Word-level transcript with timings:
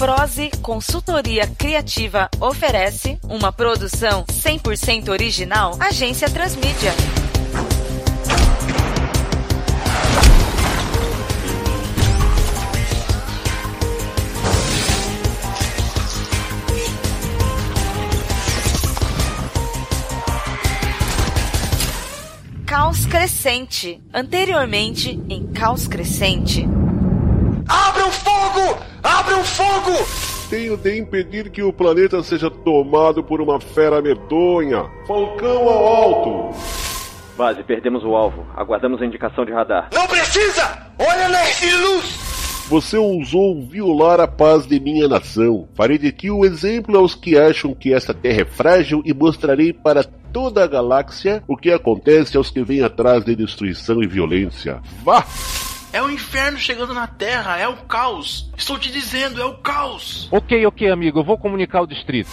Prose 0.00 0.50
Consultoria 0.62 1.46
Criativa 1.46 2.30
oferece 2.40 3.18
uma 3.22 3.52
produção 3.52 4.24
100% 4.24 5.10
original 5.10 5.76
Agência 5.78 6.26
Transmídia. 6.30 6.90
Caos 22.64 23.04
Crescente. 23.04 24.00
Anteriormente 24.14 25.20
em 25.28 25.48
Caos 25.48 25.86
Crescente. 25.86 26.66
Fogo! 29.44 30.06
Tenho 30.48 30.76
de 30.76 30.98
impedir 30.98 31.50
que 31.50 31.62
o 31.62 31.72
planeta 31.72 32.22
seja 32.22 32.50
tomado 32.50 33.22
por 33.22 33.40
uma 33.40 33.60
fera 33.60 34.02
medonha. 34.02 34.90
Falcão 35.06 35.68
ao 35.68 35.86
alto! 35.86 36.58
Base, 37.36 37.62
perdemos 37.62 38.04
o 38.04 38.14
alvo. 38.14 38.46
Aguardamos 38.56 39.00
a 39.00 39.06
indicação 39.06 39.44
de 39.44 39.52
radar. 39.52 39.88
Não 39.94 40.06
precisa! 40.06 40.90
Olha 40.98 41.28
na 41.28 41.42
de 41.42 41.76
luz! 41.76 42.66
Você 42.68 42.96
ousou 42.96 43.62
violar 43.66 44.20
a 44.20 44.28
paz 44.28 44.66
de 44.66 44.78
minha 44.78 45.08
nação. 45.08 45.68
Farei 45.74 45.98
de 45.98 46.12
ti 46.12 46.30
o 46.30 46.40
um 46.40 46.44
exemplo 46.44 46.96
aos 46.98 47.14
que 47.14 47.36
acham 47.36 47.74
que 47.74 47.92
esta 47.92 48.14
terra 48.14 48.42
é 48.42 48.44
frágil 48.44 49.02
e 49.04 49.14
mostrarei 49.14 49.72
para 49.72 50.04
toda 50.04 50.62
a 50.62 50.66
galáxia 50.66 51.42
o 51.48 51.56
que 51.56 51.72
acontece 51.72 52.36
aos 52.36 52.50
que 52.50 52.62
vêm 52.62 52.82
atrás 52.82 53.24
de 53.24 53.34
destruição 53.34 54.02
e 54.02 54.06
violência. 54.06 54.80
Vá! 55.02 55.24
É 55.92 56.00
o 56.00 56.08
inferno 56.08 56.56
chegando 56.56 56.94
na 56.94 57.08
Terra, 57.08 57.58
é 57.58 57.66
o 57.66 57.76
caos. 57.78 58.48
Estou 58.56 58.78
te 58.78 58.92
dizendo, 58.92 59.42
é 59.42 59.44
o 59.44 59.54
caos. 59.58 60.28
Ok, 60.30 60.64
ok, 60.64 60.88
amigo, 60.88 61.18
eu 61.18 61.24
vou 61.24 61.36
comunicar 61.36 61.78
ao 61.78 61.86
distrito. 61.86 62.30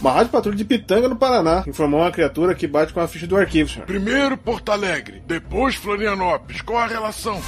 Uma 0.00 0.12
rádio 0.12 0.32
patrulha 0.32 0.56
de 0.56 0.64
Pitanga, 0.64 1.08
no 1.08 1.16
Paraná, 1.16 1.64
informou 1.66 2.00
uma 2.00 2.10
criatura 2.10 2.54
que 2.54 2.66
bate 2.66 2.92
com 2.92 3.00
a 3.00 3.08
ficha 3.08 3.26
do 3.26 3.36
arquivo, 3.36 3.70
senhor. 3.70 3.86
Primeiro 3.86 4.36
Porto 4.36 4.70
Alegre, 4.70 5.22
depois 5.26 5.74
Florianópolis. 5.74 6.60
Qual 6.60 6.78
a 6.78 6.86
relação? 6.86 7.40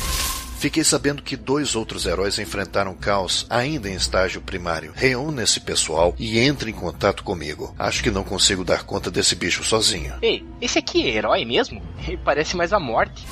Fiquei 0.59 0.85
sabendo 0.85 1.23
que 1.23 1.37
dois 1.37 1.75
outros 1.75 2.07
heróis 2.07 2.39
enfrentaram 2.39 2.95
caos 2.95 3.47
ainda 3.51 3.91
em 3.91 3.95
estágio 3.95 4.41
primário. 4.41 4.93
Reúna 4.95 5.43
esse 5.43 5.61
pessoal 5.61 6.15
e 6.19 6.39
entre 6.39 6.71
em 6.71 6.75
contato 6.75 7.25
comigo. 7.25 7.75
Acho 7.79 8.03
que 8.03 8.11
não 8.11 8.23
consigo 8.23 8.65
dar 8.65 8.85
conta 8.85 9.11
desse 9.11 9.35
bicho 9.35 9.65
sozinho. 9.65 10.15
Ei, 10.23 10.45
esse 10.61 10.79
aqui 10.79 11.03
é 11.03 11.17
herói 11.17 11.45
mesmo? 11.45 11.83
Ele 12.07 12.17
parece 12.17 12.57
mais 12.57 12.73
a 12.73 12.79
morte. 12.79 13.27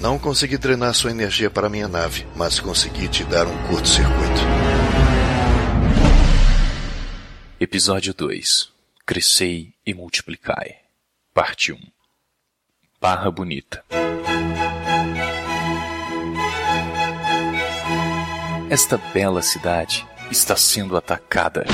Não 0.00 0.18
consegui 0.18 0.58
drenar 0.58 0.94
sua 0.94 1.10
energia 1.10 1.50
para 1.50 1.68
minha 1.68 1.88
nave, 1.88 2.26
mas 2.36 2.60
consegui 2.60 3.08
te 3.08 3.24
dar 3.24 3.46
um 3.46 3.68
curto-circuito. 3.68 4.40
Episódio 7.60 8.12
2 8.12 8.70
Crescei 9.06 9.72
e 9.86 9.94
Multiplicai 9.94 10.76
Parte 11.32 11.72
1 11.72 11.78
Barra 13.00 13.30
Bonita 13.30 13.84
Esta 18.68 18.98
bela 18.98 19.40
cidade 19.40 20.04
está 20.30 20.56
sendo 20.56 20.96
atacada. 20.96 21.64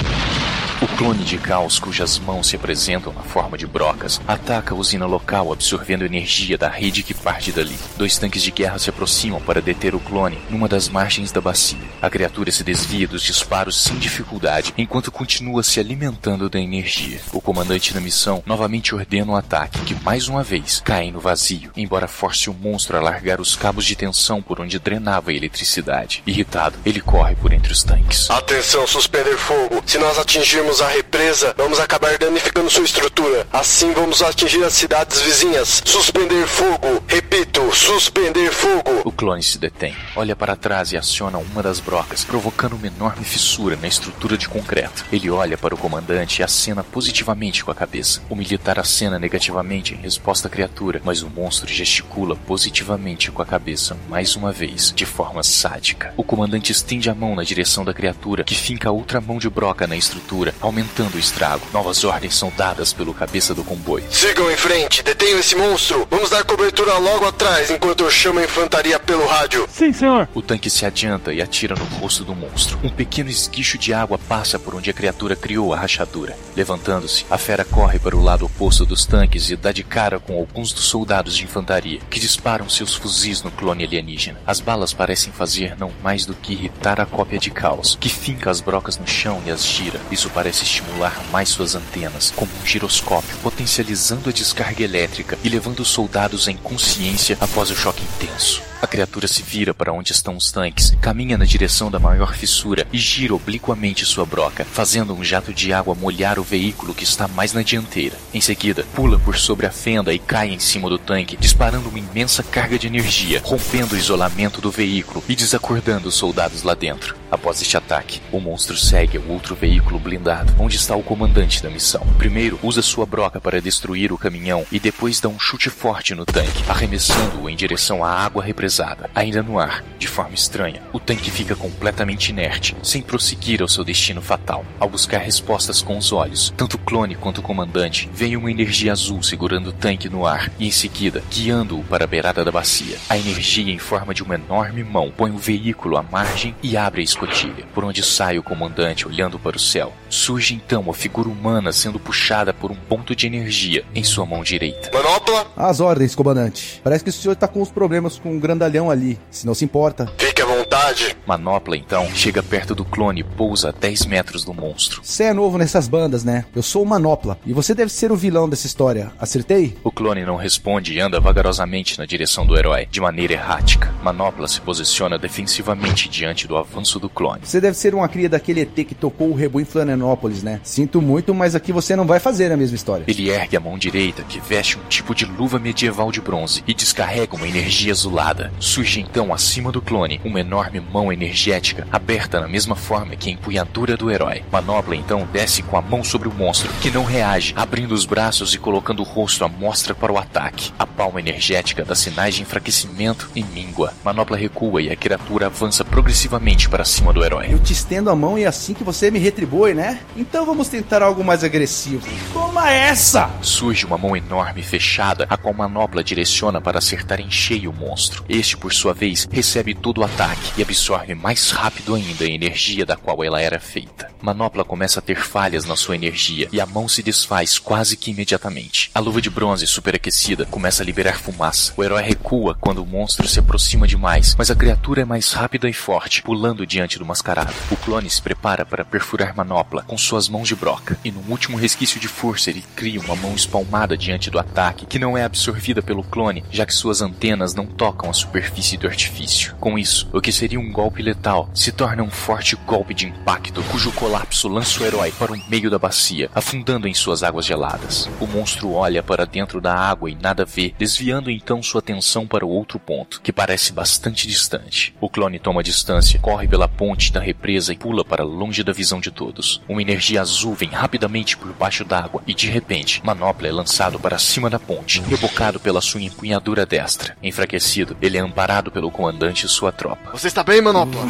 O 0.82 0.88
clone 0.96 1.22
de 1.24 1.36
caos, 1.36 1.78
cujas 1.78 2.18
mãos 2.18 2.46
se 2.46 2.56
apresentam 2.56 3.12
na 3.12 3.20
forma 3.20 3.58
de 3.58 3.66
brocas, 3.66 4.18
ataca 4.26 4.74
a 4.74 4.76
usina 4.78 5.04
local, 5.04 5.52
absorvendo 5.52 6.06
energia 6.06 6.56
da 6.56 6.70
rede 6.70 7.02
que 7.02 7.12
parte 7.12 7.52
dali. 7.52 7.76
Dois 7.98 8.16
tanques 8.16 8.42
de 8.42 8.50
guerra 8.50 8.78
se 8.78 8.88
aproximam 8.88 9.42
para 9.42 9.60
deter 9.60 9.94
o 9.94 10.00
clone 10.00 10.38
numa 10.48 10.66
das 10.66 10.88
margens 10.88 11.30
da 11.30 11.38
bacia. 11.38 11.76
A 12.00 12.08
criatura 12.08 12.50
se 12.50 12.64
desvia 12.64 13.06
dos 13.06 13.22
disparos 13.22 13.78
sem 13.78 13.98
dificuldade, 13.98 14.72
enquanto 14.78 15.12
continua 15.12 15.62
se 15.62 15.78
alimentando 15.78 16.48
da 16.48 16.58
energia. 16.58 17.20
O 17.30 17.42
comandante 17.42 17.92
da 17.92 18.00
missão 18.00 18.42
novamente 18.46 18.94
ordena 18.94 19.32
o 19.32 19.34
um 19.34 19.36
ataque, 19.36 19.80
que 19.80 20.02
mais 20.02 20.28
uma 20.28 20.42
vez 20.42 20.80
cai 20.82 21.10
no 21.10 21.20
vazio, 21.20 21.70
embora 21.76 22.08
force 22.08 22.48
o 22.48 22.54
monstro 22.54 22.96
a 22.96 23.02
largar 23.02 23.38
os 23.38 23.54
cabos 23.54 23.84
de 23.84 23.94
tensão 23.94 24.40
por 24.40 24.58
onde 24.58 24.78
drenava 24.78 25.30
a 25.30 25.34
eletricidade. 25.34 26.22
Irritado, 26.26 26.78
ele 26.86 27.02
corre 27.02 27.36
por 27.36 27.52
entre 27.52 27.70
os 27.70 27.82
tanques. 27.82 28.30
Atenção, 28.30 28.86
suspender 28.86 29.36
fogo. 29.36 29.82
Se 29.84 29.98
nós 29.98 30.18
atingirmos 30.18 30.69
a 30.78 30.86
represa, 30.86 31.52
vamos 31.56 31.80
acabar 31.80 32.16
danificando 32.16 32.70
sua 32.70 32.84
estrutura. 32.84 33.44
Assim 33.52 33.92
vamos 33.92 34.22
atingir 34.22 34.62
as 34.62 34.74
cidades 34.74 35.20
vizinhas. 35.20 35.82
Suspender 35.84 36.46
fogo. 36.46 37.02
Repito, 37.08 37.74
suspender 37.74 38.52
fogo. 38.52 39.02
O 39.04 39.10
clone 39.10 39.42
se 39.42 39.58
detém, 39.58 39.96
olha 40.14 40.36
para 40.36 40.54
trás 40.54 40.92
e 40.92 40.96
aciona 40.96 41.38
uma 41.38 41.62
das 41.62 41.80
brocas, 41.80 42.24
provocando 42.24 42.74
uma 42.74 42.86
enorme 42.86 43.24
fissura 43.24 43.76
na 43.76 43.88
estrutura 43.88 44.38
de 44.38 44.48
concreto. 44.48 45.04
Ele 45.10 45.28
olha 45.28 45.58
para 45.58 45.74
o 45.74 45.78
comandante 45.78 46.38
e 46.40 46.44
acena 46.44 46.84
positivamente 46.84 47.64
com 47.64 47.72
a 47.72 47.74
cabeça. 47.74 48.22
O 48.28 48.36
militar 48.36 48.78
acena 48.78 49.18
negativamente 49.18 49.94
em 49.94 49.96
resposta 49.96 50.46
à 50.46 50.50
criatura, 50.50 51.00
mas 51.04 51.22
o 51.22 51.30
monstro 51.30 51.68
gesticula 51.68 52.36
positivamente 52.36 53.32
com 53.32 53.42
a 53.42 53.46
cabeça 53.46 53.96
mais 54.08 54.36
uma 54.36 54.52
vez, 54.52 54.92
de 54.94 55.04
forma 55.04 55.42
sádica. 55.42 56.14
O 56.16 56.22
comandante 56.22 56.70
estende 56.70 57.10
a 57.10 57.14
mão 57.14 57.34
na 57.34 57.42
direção 57.42 57.84
da 57.84 57.94
criatura, 57.94 58.44
que 58.44 58.54
finca 58.54 58.90
outra 58.90 59.20
mão 59.20 59.38
de 59.38 59.48
broca 59.48 59.86
na 59.86 59.96
estrutura, 59.96 60.54
aumentando 60.60 61.16
o 61.16 61.18
estrago. 61.18 61.66
Novas 61.72 62.04
ordens 62.04 62.36
são 62.36 62.52
dadas 62.56 62.92
pelo 62.92 63.14
cabeça 63.14 63.54
do 63.54 63.64
comboio. 63.64 64.04
Sigam 64.10 64.50
em 64.50 64.56
frente, 64.56 65.02
detenham 65.02 65.38
esse 65.38 65.56
monstro. 65.56 66.06
Vamos 66.10 66.30
dar 66.30 66.44
cobertura 66.44 66.98
logo 66.98 67.26
atrás 67.26 67.70
enquanto 67.70 68.04
eu 68.04 68.10
chamo 68.10 68.38
a 68.38 68.44
infantaria 68.44 68.98
pelo 68.98 69.26
rádio. 69.26 69.66
Sim, 69.70 69.92
senhor. 69.92 70.28
O 70.34 70.42
tanque 70.42 70.70
se 70.70 70.84
adianta 70.84 71.32
e 71.32 71.40
atira 71.40 71.74
no 71.74 71.84
rosto 71.98 72.24
do 72.24 72.34
monstro. 72.34 72.78
Um 72.82 72.90
pequeno 72.90 73.30
esguicho 73.30 73.78
de 73.78 73.94
água 73.94 74.18
passa 74.18 74.58
por 74.58 74.74
onde 74.74 74.90
a 74.90 74.92
criatura 74.92 75.34
criou 75.34 75.72
a 75.72 75.78
rachadura. 75.78 76.36
Levantando-se, 76.56 77.24
a 77.30 77.38
fera 77.38 77.64
corre 77.64 77.98
para 77.98 78.16
o 78.16 78.22
lado 78.22 78.44
oposto 78.44 78.84
dos 78.84 79.06
tanques 79.06 79.50
e 79.50 79.56
dá 79.56 79.72
de 79.72 79.82
cara 79.82 80.20
com 80.20 80.38
alguns 80.38 80.72
dos 80.72 80.84
soldados 80.84 81.36
de 81.36 81.44
infantaria, 81.44 82.00
que 82.10 82.20
disparam 82.20 82.68
seus 82.68 82.94
fuzis 82.94 83.42
no 83.42 83.50
clone 83.50 83.84
alienígena. 83.84 84.40
As 84.46 84.60
balas 84.60 84.92
parecem 84.92 85.32
fazer 85.32 85.76
não 85.78 85.92
mais 86.02 86.26
do 86.26 86.34
que 86.34 86.52
irritar 86.52 87.00
a 87.00 87.06
cópia 87.06 87.38
de 87.38 87.50
caos, 87.50 87.96
que 88.00 88.08
finca 88.08 88.50
as 88.50 88.60
brocas 88.60 88.98
no 88.98 89.06
chão 89.06 89.42
e 89.46 89.50
as 89.50 89.64
gira. 89.64 90.00
Isso 90.10 90.30
parece 90.30 90.49
estimular 90.50 91.22
mais 91.30 91.48
suas 91.48 91.74
antenas, 91.74 92.32
como 92.34 92.50
um 92.62 92.66
giroscópio, 92.66 93.36
potencializando 93.42 94.28
a 94.28 94.32
descarga 94.32 94.82
elétrica 94.82 95.38
e 95.42 95.48
levando 95.48 95.80
os 95.80 95.88
soldados 95.88 96.48
à 96.48 96.52
inconsciência 96.52 97.36
após 97.40 97.70
o 97.70 97.76
choque 97.76 98.02
intenso. 98.02 98.62
A 98.82 98.86
criatura 98.86 99.28
se 99.28 99.42
vira 99.42 99.74
para 99.74 99.92
onde 99.92 100.12
estão 100.12 100.36
os 100.36 100.50
tanques, 100.50 100.96
caminha 101.02 101.36
na 101.36 101.44
direção 101.44 101.90
da 101.90 101.98
maior 101.98 102.34
fissura 102.34 102.86
e 102.90 102.98
gira 102.98 103.34
obliquamente 103.34 104.06
sua 104.06 104.24
broca, 104.24 104.64
fazendo 104.64 105.12
um 105.12 105.22
jato 105.22 105.52
de 105.52 105.70
água 105.70 105.94
molhar 105.94 106.38
o 106.38 106.42
veículo 106.42 106.94
que 106.94 107.04
está 107.04 107.28
mais 107.28 107.52
na 107.52 107.62
dianteira. 107.62 108.16
Em 108.32 108.40
seguida, 108.40 108.86
pula 108.94 109.18
por 109.18 109.36
sobre 109.36 109.66
a 109.66 109.70
fenda 109.70 110.14
e 110.14 110.18
cai 110.18 110.48
em 110.48 110.58
cima 110.58 110.88
do 110.88 110.98
tanque, 110.98 111.36
disparando 111.36 111.90
uma 111.90 111.98
imensa 111.98 112.42
carga 112.42 112.78
de 112.78 112.86
energia, 112.86 113.42
rompendo 113.44 113.94
o 113.94 113.98
isolamento 113.98 114.62
do 114.62 114.70
veículo 114.70 115.22
e 115.28 115.36
desacordando 115.36 116.08
os 116.08 116.14
soldados 116.14 116.62
lá 116.62 116.74
dentro. 116.74 117.19
Após 117.30 117.62
este 117.62 117.76
ataque, 117.76 118.20
o 118.32 118.40
monstro 118.40 118.76
segue 118.76 119.16
ao 119.16 119.24
outro 119.28 119.54
veículo 119.54 120.00
blindado, 120.00 120.52
onde 120.58 120.76
está 120.76 120.96
o 120.96 121.02
comandante 121.02 121.62
da 121.62 121.70
missão. 121.70 122.04
Primeiro, 122.18 122.58
usa 122.62 122.82
sua 122.82 123.06
broca 123.06 123.40
para 123.40 123.60
destruir 123.60 124.12
o 124.12 124.18
caminhão 124.18 124.66
e 124.72 124.80
depois 124.80 125.20
dá 125.20 125.28
um 125.28 125.38
chute 125.38 125.70
forte 125.70 126.14
no 126.14 126.26
tanque, 126.26 126.64
arremessando-o 126.68 127.48
em 127.48 127.54
direção 127.54 128.04
à 128.04 128.10
água 128.10 128.42
represada. 128.42 129.08
Ainda 129.14 129.42
no 129.42 129.58
ar, 129.58 129.84
de 129.98 130.08
forma 130.08 130.34
estranha, 130.34 130.82
o 130.92 130.98
tanque 130.98 131.30
fica 131.30 131.54
completamente 131.54 132.30
inerte, 132.30 132.76
sem 132.82 133.00
prosseguir 133.00 133.62
ao 133.62 133.68
seu 133.68 133.84
destino 133.84 134.20
fatal. 134.20 134.64
Ao 134.78 134.88
buscar 134.88 135.18
respostas 135.18 135.80
com 135.80 135.96
os 135.96 136.12
olhos, 136.12 136.52
tanto 136.56 136.74
o 136.74 136.78
clone 136.78 137.14
quanto 137.14 137.38
o 137.38 137.42
comandante 137.42 138.10
veem 138.12 138.36
uma 138.36 138.50
energia 138.50 138.92
azul 138.92 139.22
segurando 139.22 139.68
o 139.68 139.72
tanque 139.72 140.08
no 140.08 140.26
ar 140.26 140.50
e, 140.58 140.66
em 140.66 140.70
seguida, 140.70 141.22
guiando-o 141.30 141.84
para 141.84 142.04
a 142.04 142.08
beirada 142.08 142.44
da 142.44 142.50
bacia. 142.50 142.98
A 143.08 143.16
energia, 143.16 143.72
em 143.72 143.78
forma 143.78 144.12
de 144.12 144.22
uma 144.22 144.34
enorme 144.34 144.82
mão, 144.82 145.12
põe 145.16 145.30
o 145.30 145.38
veículo 145.38 145.96
à 145.96 146.02
margem 146.02 146.54
e 146.62 146.76
abre 146.76 147.00
a 147.00 147.04
escotilha, 147.20 147.66
por 147.74 147.84
onde 147.84 148.02
sai 148.02 148.38
o 148.38 148.42
comandante 148.42 149.06
olhando 149.06 149.38
para 149.38 149.56
o 149.56 149.60
céu. 149.60 149.92
Surge 150.08 150.54
então 150.54 150.88
a 150.90 150.94
figura 150.94 151.28
humana 151.28 151.72
sendo 151.72 151.98
puxada 151.98 152.52
por 152.52 152.70
um 152.70 152.74
ponto 152.74 153.14
de 153.14 153.26
energia 153.26 153.84
em 153.94 154.02
sua 154.02 154.24
mão 154.24 154.42
direita. 154.42 154.90
Manopla? 154.92 155.46
As 155.56 155.80
ordens, 155.80 156.14
comandante. 156.14 156.80
Parece 156.82 157.04
que 157.04 157.10
o 157.10 157.12
senhor 157.12 157.34
está 157.34 157.46
com 157.46 157.60
uns 157.60 157.70
problemas 157.70 158.18
com 158.18 158.36
o 158.36 158.40
grandalhão 158.40 158.90
ali, 158.90 159.18
se 159.30 159.46
não 159.46 159.54
se 159.54 159.64
importa. 159.64 160.10
Fique 160.16 160.40
vontade. 160.70 161.16
Manopla 161.26 161.76
então 161.76 162.08
chega 162.14 162.42
perto 162.42 162.74
do 162.74 162.84
clone 162.84 163.20
e 163.20 163.24
pousa 163.24 163.70
a 163.70 163.72
10 163.72 164.06
metros 164.06 164.44
do 164.44 164.54
monstro. 164.54 165.00
Você 165.02 165.24
é 165.24 165.32
novo 165.32 165.58
nessas 165.58 165.88
bandas, 165.88 166.22
né? 166.22 166.44
Eu 166.54 166.62
sou 166.62 166.82
o 166.82 166.86
Manopla 166.86 167.38
e 167.44 167.52
você 167.52 167.74
deve 167.74 167.90
ser 167.90 168.12
o 168.12 168.16
vilão 168.16 168.48
dessa 168.48 168.66
história. 168.66 169.12
Acertei? 169.18 169.76
O 169.82 169.90
clone 169.90 170.24
não 170.24 170.36
responde 170.36 170.94
e 170.94 171.00
anda 171.00 171.20
vagarosamente 171.20 171.98
na 171.98 172.06
direção 172.06 172.46
do 172.46 172.56
herói, 172.56 172.86
de 172.86 173.00
maneira 173.00 173.32
errática. 173.32 173.92
Manopla 174.02 174.46
se 174.46 174.60
posiciona 174.60 175.18
defensivamente 175.18 176.08
diante 176.08 176.46
do 176.46 176.56
avanço 176.56 177.00
do 177.00 177.08
clone. 177.08 177.42
Você 177.42 177.60
deve 177.60 177.76
ser 177.76 177.94
uma 177.94 178.08
cria 178.08 178.28
daquele 178.28 178.60
ET 178.60 178.74
que 178.74 178.94
tocou 178.94 179.30
o 179.30 179.34
rebu 179.34 179.60
em 179.60 179.64
Florianópolis, 179.64 180.42
né? 180.42 180.60
Sinto 180.62 181.02
muito, 181.02 181.34
mas 181.34 181.54
aqui 181.54 181.72
você 181.72 181.96
não 181.96 182.06
vai 182.06 182.20
fazer 182.20 182.52
a 182.52 182.56
mesma 182.56 182.76
história. 182.76 183.04
Ele 183.08 183.28
ergue 183.28 183.56
a 183.56 183.60
mão 183.60 183.76
direita, 183.76 184.22
que 184.22 184.40
veste 184.40 184.78
um 184.78 184.88
tipo 184.88 185.14
de 185.14 185.24
luva 185.24 185.58
medieval 185.58 186.12
de 186.12 186.20
bronze, 186.20 186.62
e 186.66 186.74
descarrega 186.74 187.36
uma 187.36 187.48
energia 187.48 187.92
azulada. 187.92 188.52
Surge 188.60 189.00
então 189.00 189.32
acima 189.32 189.72
do 189.72 189.82
clone 189.82 190.20
uma 190.24 190.40
enorme 190.40 190.59
enorme 190.60 190.80
mão 190.80 191.12
energética, 191.12 191.86
aberta 191.90 192.38
na 192.38 192.46
mesma 192.46 192.76
forma 192.76 193.16
que 193.16 193.30
a 193.30 193.32
empunhadura 193.32 193.96
do 193.96 194.10
herói. 194.10 194.44
Manopla 194.52 194.94
então 194.94 195.26
desce 195.32 195.62
com 195.62 195.76
a 195.76 195.80
mão 195.82 196.04
sobre 196.04 196.28
o 196.28 196.34
monstro, 196.34 196.70
que 196.82 196.90
não 196.90 197.04
reage, 197.04 197.54
abrindo 197.56 197.92
os 197.92 198.04
braços 198.04 198.52
e 198.52 198.58
colocando 198.58 199.00
o 199.00 199.04
rosto 199.04 199.44
à 199.44 199.48
mostra 199.48 199.94
para 199.94 200.12
o 200.12 200.18
ataque. 200.18 200.72
A 200.78 200.86
palma 200.86 201.18
energética 201.18 201.84
dá 201.84 201.94
sinais 201.94 202.34
de 202.34 202.42
enfraquecimento 202.42 203.30
e 203.34 203.42
míngua. 203.42 203.94
Manopla 204.04 204.36
recua 204.36 204.82
e 204.82 204.90
a 204.90 204.96
criatura 204.96 205.46
avança 205.46 205.84
progressivamente 205.84 206.68
para 206.68 206.84
cima 206.84 207.12
do 207.12 207.24
herói. 207.24 207.48
Eu 207.50 207.58
te 207.58 207.72
estendo 207.72 208.10
a 208.10 208.16
mão 208.16 208.38
e 208.38 208.44
é 208.44 208.46
assim 208.46 208.74
que 208.74 208.84
você 208.84 209.10
me 209.10 209.18
retribui, 209.18 209.72
né? 209.72 210.00
Então 210.16 210.44
vamos 210.44 210.68
tentar 210.68 211.02
algo 211.02 211.24
mais 211.24 211.42
agressivo. 211.42 212.06
Toma 212.32 212.70
essa! 212.70 213.30
Surge 213.40 213.86
uma 213.86 213.96
mão 213.96 214.16
enorme 214.16 214.62
fechada, 214.62 215.26
a 215.30 215.36
qual 215.36 215.54
Manopla 215.54 216.04
direciona 216.04 216.60
para 216.60 216.78
acertar 216.78 217.20
em 217.20 217.30
cheio 217.30 217.70
o 217.70 217.74
monstro. 217.74 218.24
Este, 218.28 218.56
por 218.56 218.72
sua 218.72 218.92
vez, 218.92 219.26
recebe 219.30 219.74
todo 219.74 219.98
o 219.98 220.04
ataque 220.04 220.49
e 220.56 220.62
absorve 220.62 221.14
mais 221.14 221.50
rápido 221.50 221.94
ainda 221.94 222.24
a 222.24 222.30
energia 222.30 222.86
da 222.86 222.96
qual 222.96 223.22
ela 223.24 223.40
era 223.40 223.60
feita. 223.60 224.10
Manopla 224.20 224.64
começa 224.64 224.98
a 224.98 225.02
ter 225.02 225.16
falhas 225.16 225.64
na 225.64 225.76
sua 225.76 225.94
energia 225.94 226.48
e 226.52 226.60
a 226.60 226.66
mão 226.66 226.88
se 226.88 227.02
desfaz 227.02 227.58
quase 227.58 227.96
que 227.96 228.10
imediatamente. 228.10 228.90
A 228.94 229.00
luva 229.00 229.20
de 229.20 229.30
bronze 229.30 229.66
superaquecida 229.66 230.44
começa 230.46 230.82
a 230.82 230.86
liberar 230.86 231.18
fumaça. 231.18 231.72
O 231.76 231.82
herói 231.82 232.02
recua 232.02 232.56
quando 232.60 232.82
o 232.82 232.86
monstro 232.86 233.26
se 233.26 233.38
aproxima 233.38 233.86
demais, 233.86 234.34
mas 234.36 234.50
a 234.50 234.54
criatura 234.54 235.02
é 235.02 235.04
mais 235.04 235.32
rápida 235.32 235.68
e 235.68 235.72
forte, 235.72 236.22
pulando 236.22 236.66
diante 236.66 236.98
do 236.98 237.06
mascarado. 237.06 237.54
O 237.70 237.76
clone 237.76 238.10
se 238.10 238.20
prepara 238.20 238.64
para 238.66 238.84
perfurar 238.84 239.34
Manopla 239.34 239.82
com 239.82 239.96
suas 239.96 240.28
mãos 240.28 240.48
de 240.48 240.54
broca, 240.54 240.98
e 241.04 241.10
num 241.10 241.30
último 241.30 241.56
resquício 241.56 242.00
de 242.00 242.08
força 242.08 242.50
ele 242.50 242.64
cria 242.76 243.00
uma 243.00 243.16
mão 243.16 243.34
espalmada 243.34 243.96
diante 243.96 244.30
do 244.30 244.38
ataque, 244.38 244.86
que 244.86 244.98
não 244.98 245.16
é 245.16 245.24
absorvida 245.24 245.82
pelo 245.82 246.02
clone, 246.02 246.44
já 246.50 246.66
que 246.66 246.74
suas 246.74 247.00
antenas 247.00 247.54
não 247.54 247.66
tocam 247.66 248.10
a 248.10 248.12
superfície 248.12 248.76
do 248.76 248.86
artifício. 248.86 249.54
Com 249.60 249.78
isso, 249.78 250.08
o 250.12 250.20
que 250.20 250.32
seria 250.40 250.58
um 250.58 250.72
golpe 250.72 251.02
letal 251.02 251.50
se 251.52 251.70
torna 251.70 252.02
um 252.02 252.08
forte 252.08 252.56
golpe 252.56 252.94
de 252.94 253.06
impacto, 253.06 253.62
cujo 253.64 253.92
colapso 253.92 254.48
lança 254.48 254.82
o 254.82 254.86
herói 254.86 255.12
para 255.12 255.32
o 255.32 255.40
meio 255.50 255.68
da 255.68 255.78
bacia, 255.78 256.30
afundando 256.34 256.88
em 256.88 256.94
suas 256.94 257.22
águas 257.22 257.44
geladas. 257.44 258.08
O 258.18 258.26
monstro 258.26 258.72
olha 258.72 259.02
para 259.02 259.26
dentro 259.26 259.60
da 259.60 259.74
água 259.74 260.10
e 260.10 260.14
nada 260.14 260.46
vê, 260.46 260.74
desviando 260.78 261.30
então 261.30 261.62
sua 261.62 261.80
atenção 261.80 262.26
para 262.26 262.46
o 262.46 262.48
outro 262.48 262.78
ponto, 262.78 263.20
que 263.20 263.34
parece 263.34 263.70
bastante 263.70 264.26
distante. 264.26 264.94
O 264.98 265.10
clone 265.10 265.38
toma 265.38 265.62
distância, 265.62 266.18
corre 266.18 266.48
pela 266.48 266.66
ponte 266.66 267.12
da 267.12 267.20
represa 267.20 267.74
e 267.74 267.76
pula 267.76 268.02
para 268.02 268.24
longe 268.24 268.64
da 268.64 268.72
visão 268.72 268.98
de 268.98 269.10
todos. 269.10 269.60
Uma 269.68 269.82
energia 269.82 270.22
azul 270.22 270.54
vem 270.54 270.70
rapidamente 270.70 271.36
por 271.36 271.52
baixo 271.52 271.84
d'água 271.84 272.22
e 272.26 272.32
de 272.32 272.48
repente, 272.48 273.04
Manopla 273.04 273.46
é 273.46 273.52
lançado 273.52 274.00
para 274.00 274.18
cima 274.18 274.48
da 274.48 274.58
ponte, 274.58 275.02
rebocado 275.02 275.60
pela 275.60 275.82
sua 275.82 276.00
empunhadura 276.00 276.64
destra. 276.64 277.14
Enfraquecido, 277.22 277.94
ele 278.00 278.16
é 278.16 278.20
amparado 278.20 278.70
pelo 278.70 278.90
comandante 278.90 279.44
e 279.44 279.48
sua 279.50 279.70
tropa. 279.70 280.12
Você 280.12 280.29
está 280.30 280.44
bem, 280.44 280.60
Manopla? 280.60 281.02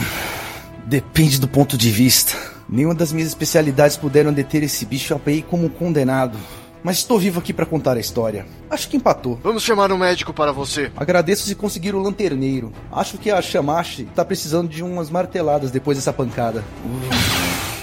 Depende 0.87 1.39
do 1.39 1.47
ponto 1.47 1.77
de 1.77 1.91
vista. 1.91 2.37
Nenhuma 2.69 2.95
das 2.95 3.13
minhas 3.13 3.29
especialidades 3.29 3.97
puderam 3.97 4.33
deter 4.33 4.63
esse 4.63 4.85
bicho 4.87 5.15
API 5.15 5.43
como 5.43 5.67
um 5.67 5.69
condenado. 5.69 6.39
Mas 6.83 6.97
estou 6.99 7.19
vivo 7.19 7.39
aqui 7.39 7.53
para 7.53 7.67
contar 7.67 7.99
a 7.99 8.01
história. 8.01 8.47
Acho 8.71 8.89
que 8.89 8.97
empatou. 8.97 9.39
Vamos 9.43 9.63
chamar 9.63 9.93
um 9.93 9.99
médico 9.99 10.33
para 10.33 10.53
você. 10.53 10.91
Agradeço 10.97 11.47
se 11.47 11.55
conseguir 11.55 11.95
o 11.95 12.01
lanterneiro. 12.01 12.73
Acho 12.91 13.19
que 13.19 13.31
a 13.31 13.43
Shamashi 13.43 14.09
tá 14.15 14.25
precisando 14.25 14.69
de 14.69 14.83
umas 14.83 15.11
marteladas 15.11 15.71
depois 15.71 15.99
dessa 15.99 16.15
pancada. 16.15 16.65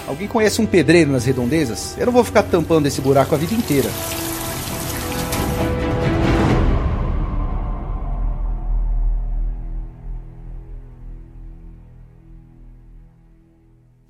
Alguém 0.07 0.27
conhece 0.27 0.59
um 0.59 0.65
pedreiro 0.65 1.11
nas 1.11 1.25
redondezas? 1.25 1.95
Eu 1.99 2.07
não 2.07 2.13
vou 2.13 2.23
ficar 2.23 2.41
tampando 2.41 2.87
esse 2.87 2.99
buraco 2.99 3.35
a 3.35 3.37
vida 3.37 3.53
inteira. 3.53 3.89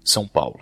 São 0.08 0.26
Paulo. 0.26 0.62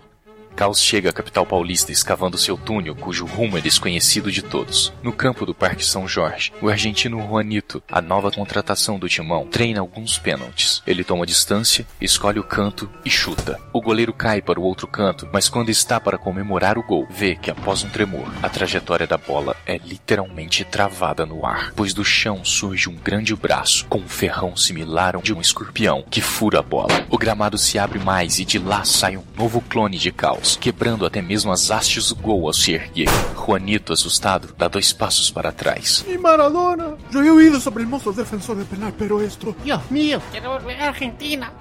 Caos 0.56 0.80
chega 0.80 1.10
à 1.10 1.12
capital 1.12 1.44
paulista 1.44 1.92
escavando 1.92 2.38
seu 2.38 2.56
túnel, 2.56 2.96
cujo 2.96 3.26
rumo 3.26 3.58
é 3.58 3.60
desconhecido 3.60 4.32
de 4.32 4.40
todos. 4.40 4.90
No 5.02 5.12
campo 5.12 5.44
do 5.44 5.54
Parque 5.54 5.84
São 5.84 6.08
Jorge, 6.08 6.50
o 6.62 6.70
argentino 6.70 7.20
Juanito, 7.20 7.82
a 7.92 8.00
nova 8.00 8.30
contratação 8.30 8.98
do 8.98 9.06
timão, 9.06 9.46
treina 9.46 9.80
alguns 9.80 10.18
pênaltis. 10.18 10.82
Ele 10.86 11.04
toma 11.04 11.26
distância, 11.26 11.86
escolhe 12.00 12.38
o 12.38 12.42
canto 12.42 12.88
e 13.04 13.10
chuta. 13.10 13.60
O 13.70 13.82
goleiro 13.82 14.14
cai 14.14 14.40
para 14.40 14.58
o 14.58 14.62
outro 14.62 14.86
canto, 14.86 15.28
mas 15.30 15.46
quando 15.46 15.68
está 15.68 16.00
para 16.00 16.16
comemorar 16.16 16.78
o 16.78 16.82
gol, 16.82 17.06
vê 17.10 17.36
que 17.36 17.50
após 17.50 17.84
um 17.84 17.90
tremor, 17.90 18.26
a 18.42 18.48
trajetória 18.48 19.06
da 19.06 19.18
bola 19.18 19.54
é 19.66 19.76
literalmente 19.76 20.64
travada 20.64 21.26
no 21.26 21.44
ar, 21.44 21.74
pois 21.76 21.92
do 21.92 22.02
chão 22.02 22.42
surge 22.46 22.88
um 22.88 22.96
grande 22.96 23.36
braço 23.36 23.84
com 23.90 23.98
um 23.98 24.08
ferrão 24.08 24.56
similar 24.56 25.16
ao 25.16 25.22
de 25.22 25.34
um 25.34 25.40
escorpião 25.42 26.02
que 26.10 26.22
fura 26.22 26.60
a 26.60 26.62
bola. 26.62 27.06
O 27.10 27.18
gramado 27.18 27.58
se 27.58 27.78
abre 27.78 27.98
mais 27.98 28.38
e 28.38 28.44
de 28.46 28.58
lá 28.58 28.84
sai 28.84 29.18
um 29.18 29.24
novo 29.36 29.60
clone 29.60 29.98
de 29.98 30.10
caos 30.10 30.45
quebrando 30.54 31.06
até 31.06 31.20
mesmo 31.20 31.50
as 31.50 31.70
hastes 31.70 32.10
do 32.10 32.16
gol 32.16 32.46
ao 32.46 32.52
se 32.52 32.72
erguer. 32.72 33.08
Juanito, 33.34 33.92
assustado, 33.92 34.54
dá 34.56 34.68
dois 34.68 34.92
passos 34.92 35.30
para 35.30 35.50
trás. 35.50 36.04
¡Mi 36.06 36.18
Maradona! 36.18 36.96
He 37.12 37.30
oído 37.30 37.58
sobre 37.60 37.82
el 37.82 37.88
monstruo 37.88 38.14
defensor 38.14 38.56
de 38.56 38.64
penal, 38.64 38.92
pero 38.96 39.22
esto... 39.22 39.56
Dios 39.64 39.80
mío, 39.90 40.20
quiero 40.30 40.50
volver 40.50 40.80
a 40.80 40.88
Argentina. 40.88 41.52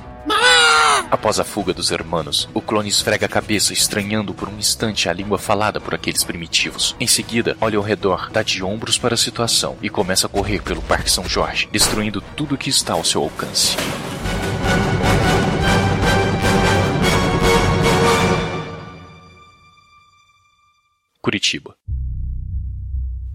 Após 1.11 1.39
a 1.39 1.43
fuga 1.43 1.73
dos 1.73 1.91
hermanos, 1.91 2.49
o 2.53 2.61
clone 2.61 2.89
esfrega 2.89 3.27
a 3.27 3.29
cabeça, 3.29 3.73
estranhando 3.73 4.33
por 4.33 4.49
um 4.49 4.57
instante 4.57 5.07
a 5.07 5.13
língua 5.13 5.37
falada 5.37 5.79
por 5.79 5.93
aqueles 5.93 6.23
primitivos. 6.23 6.95
Em 6.99 7.07
seguida, 7.07 7.55
olha 7.61 7.77
ao 7.77 7.83
redor, 7.83 8.29
dá 8.31 8.41
de 8.41 8.63
ombros 8.63 8.97
para 8.97 9.13
a 9.13 9.17
situação 9.17 9.77
e 9.81 9.89
começa 9.89 10.25
a 10.25 10.29
correr 10.29 10.61
pelo 10.61 10.81
Parque 10.81 11.11
São 11.11 11.27
Jorge, 11.27 11.69
destruindo 11.71 12.21
tudo 12.35 12.57
que 12.57 12.69
está 12.69 12.93
ao 12.93 13.03
seu 13.03 13.21
alcance. 13.21 13.77
Curitiba. 21.25 21.73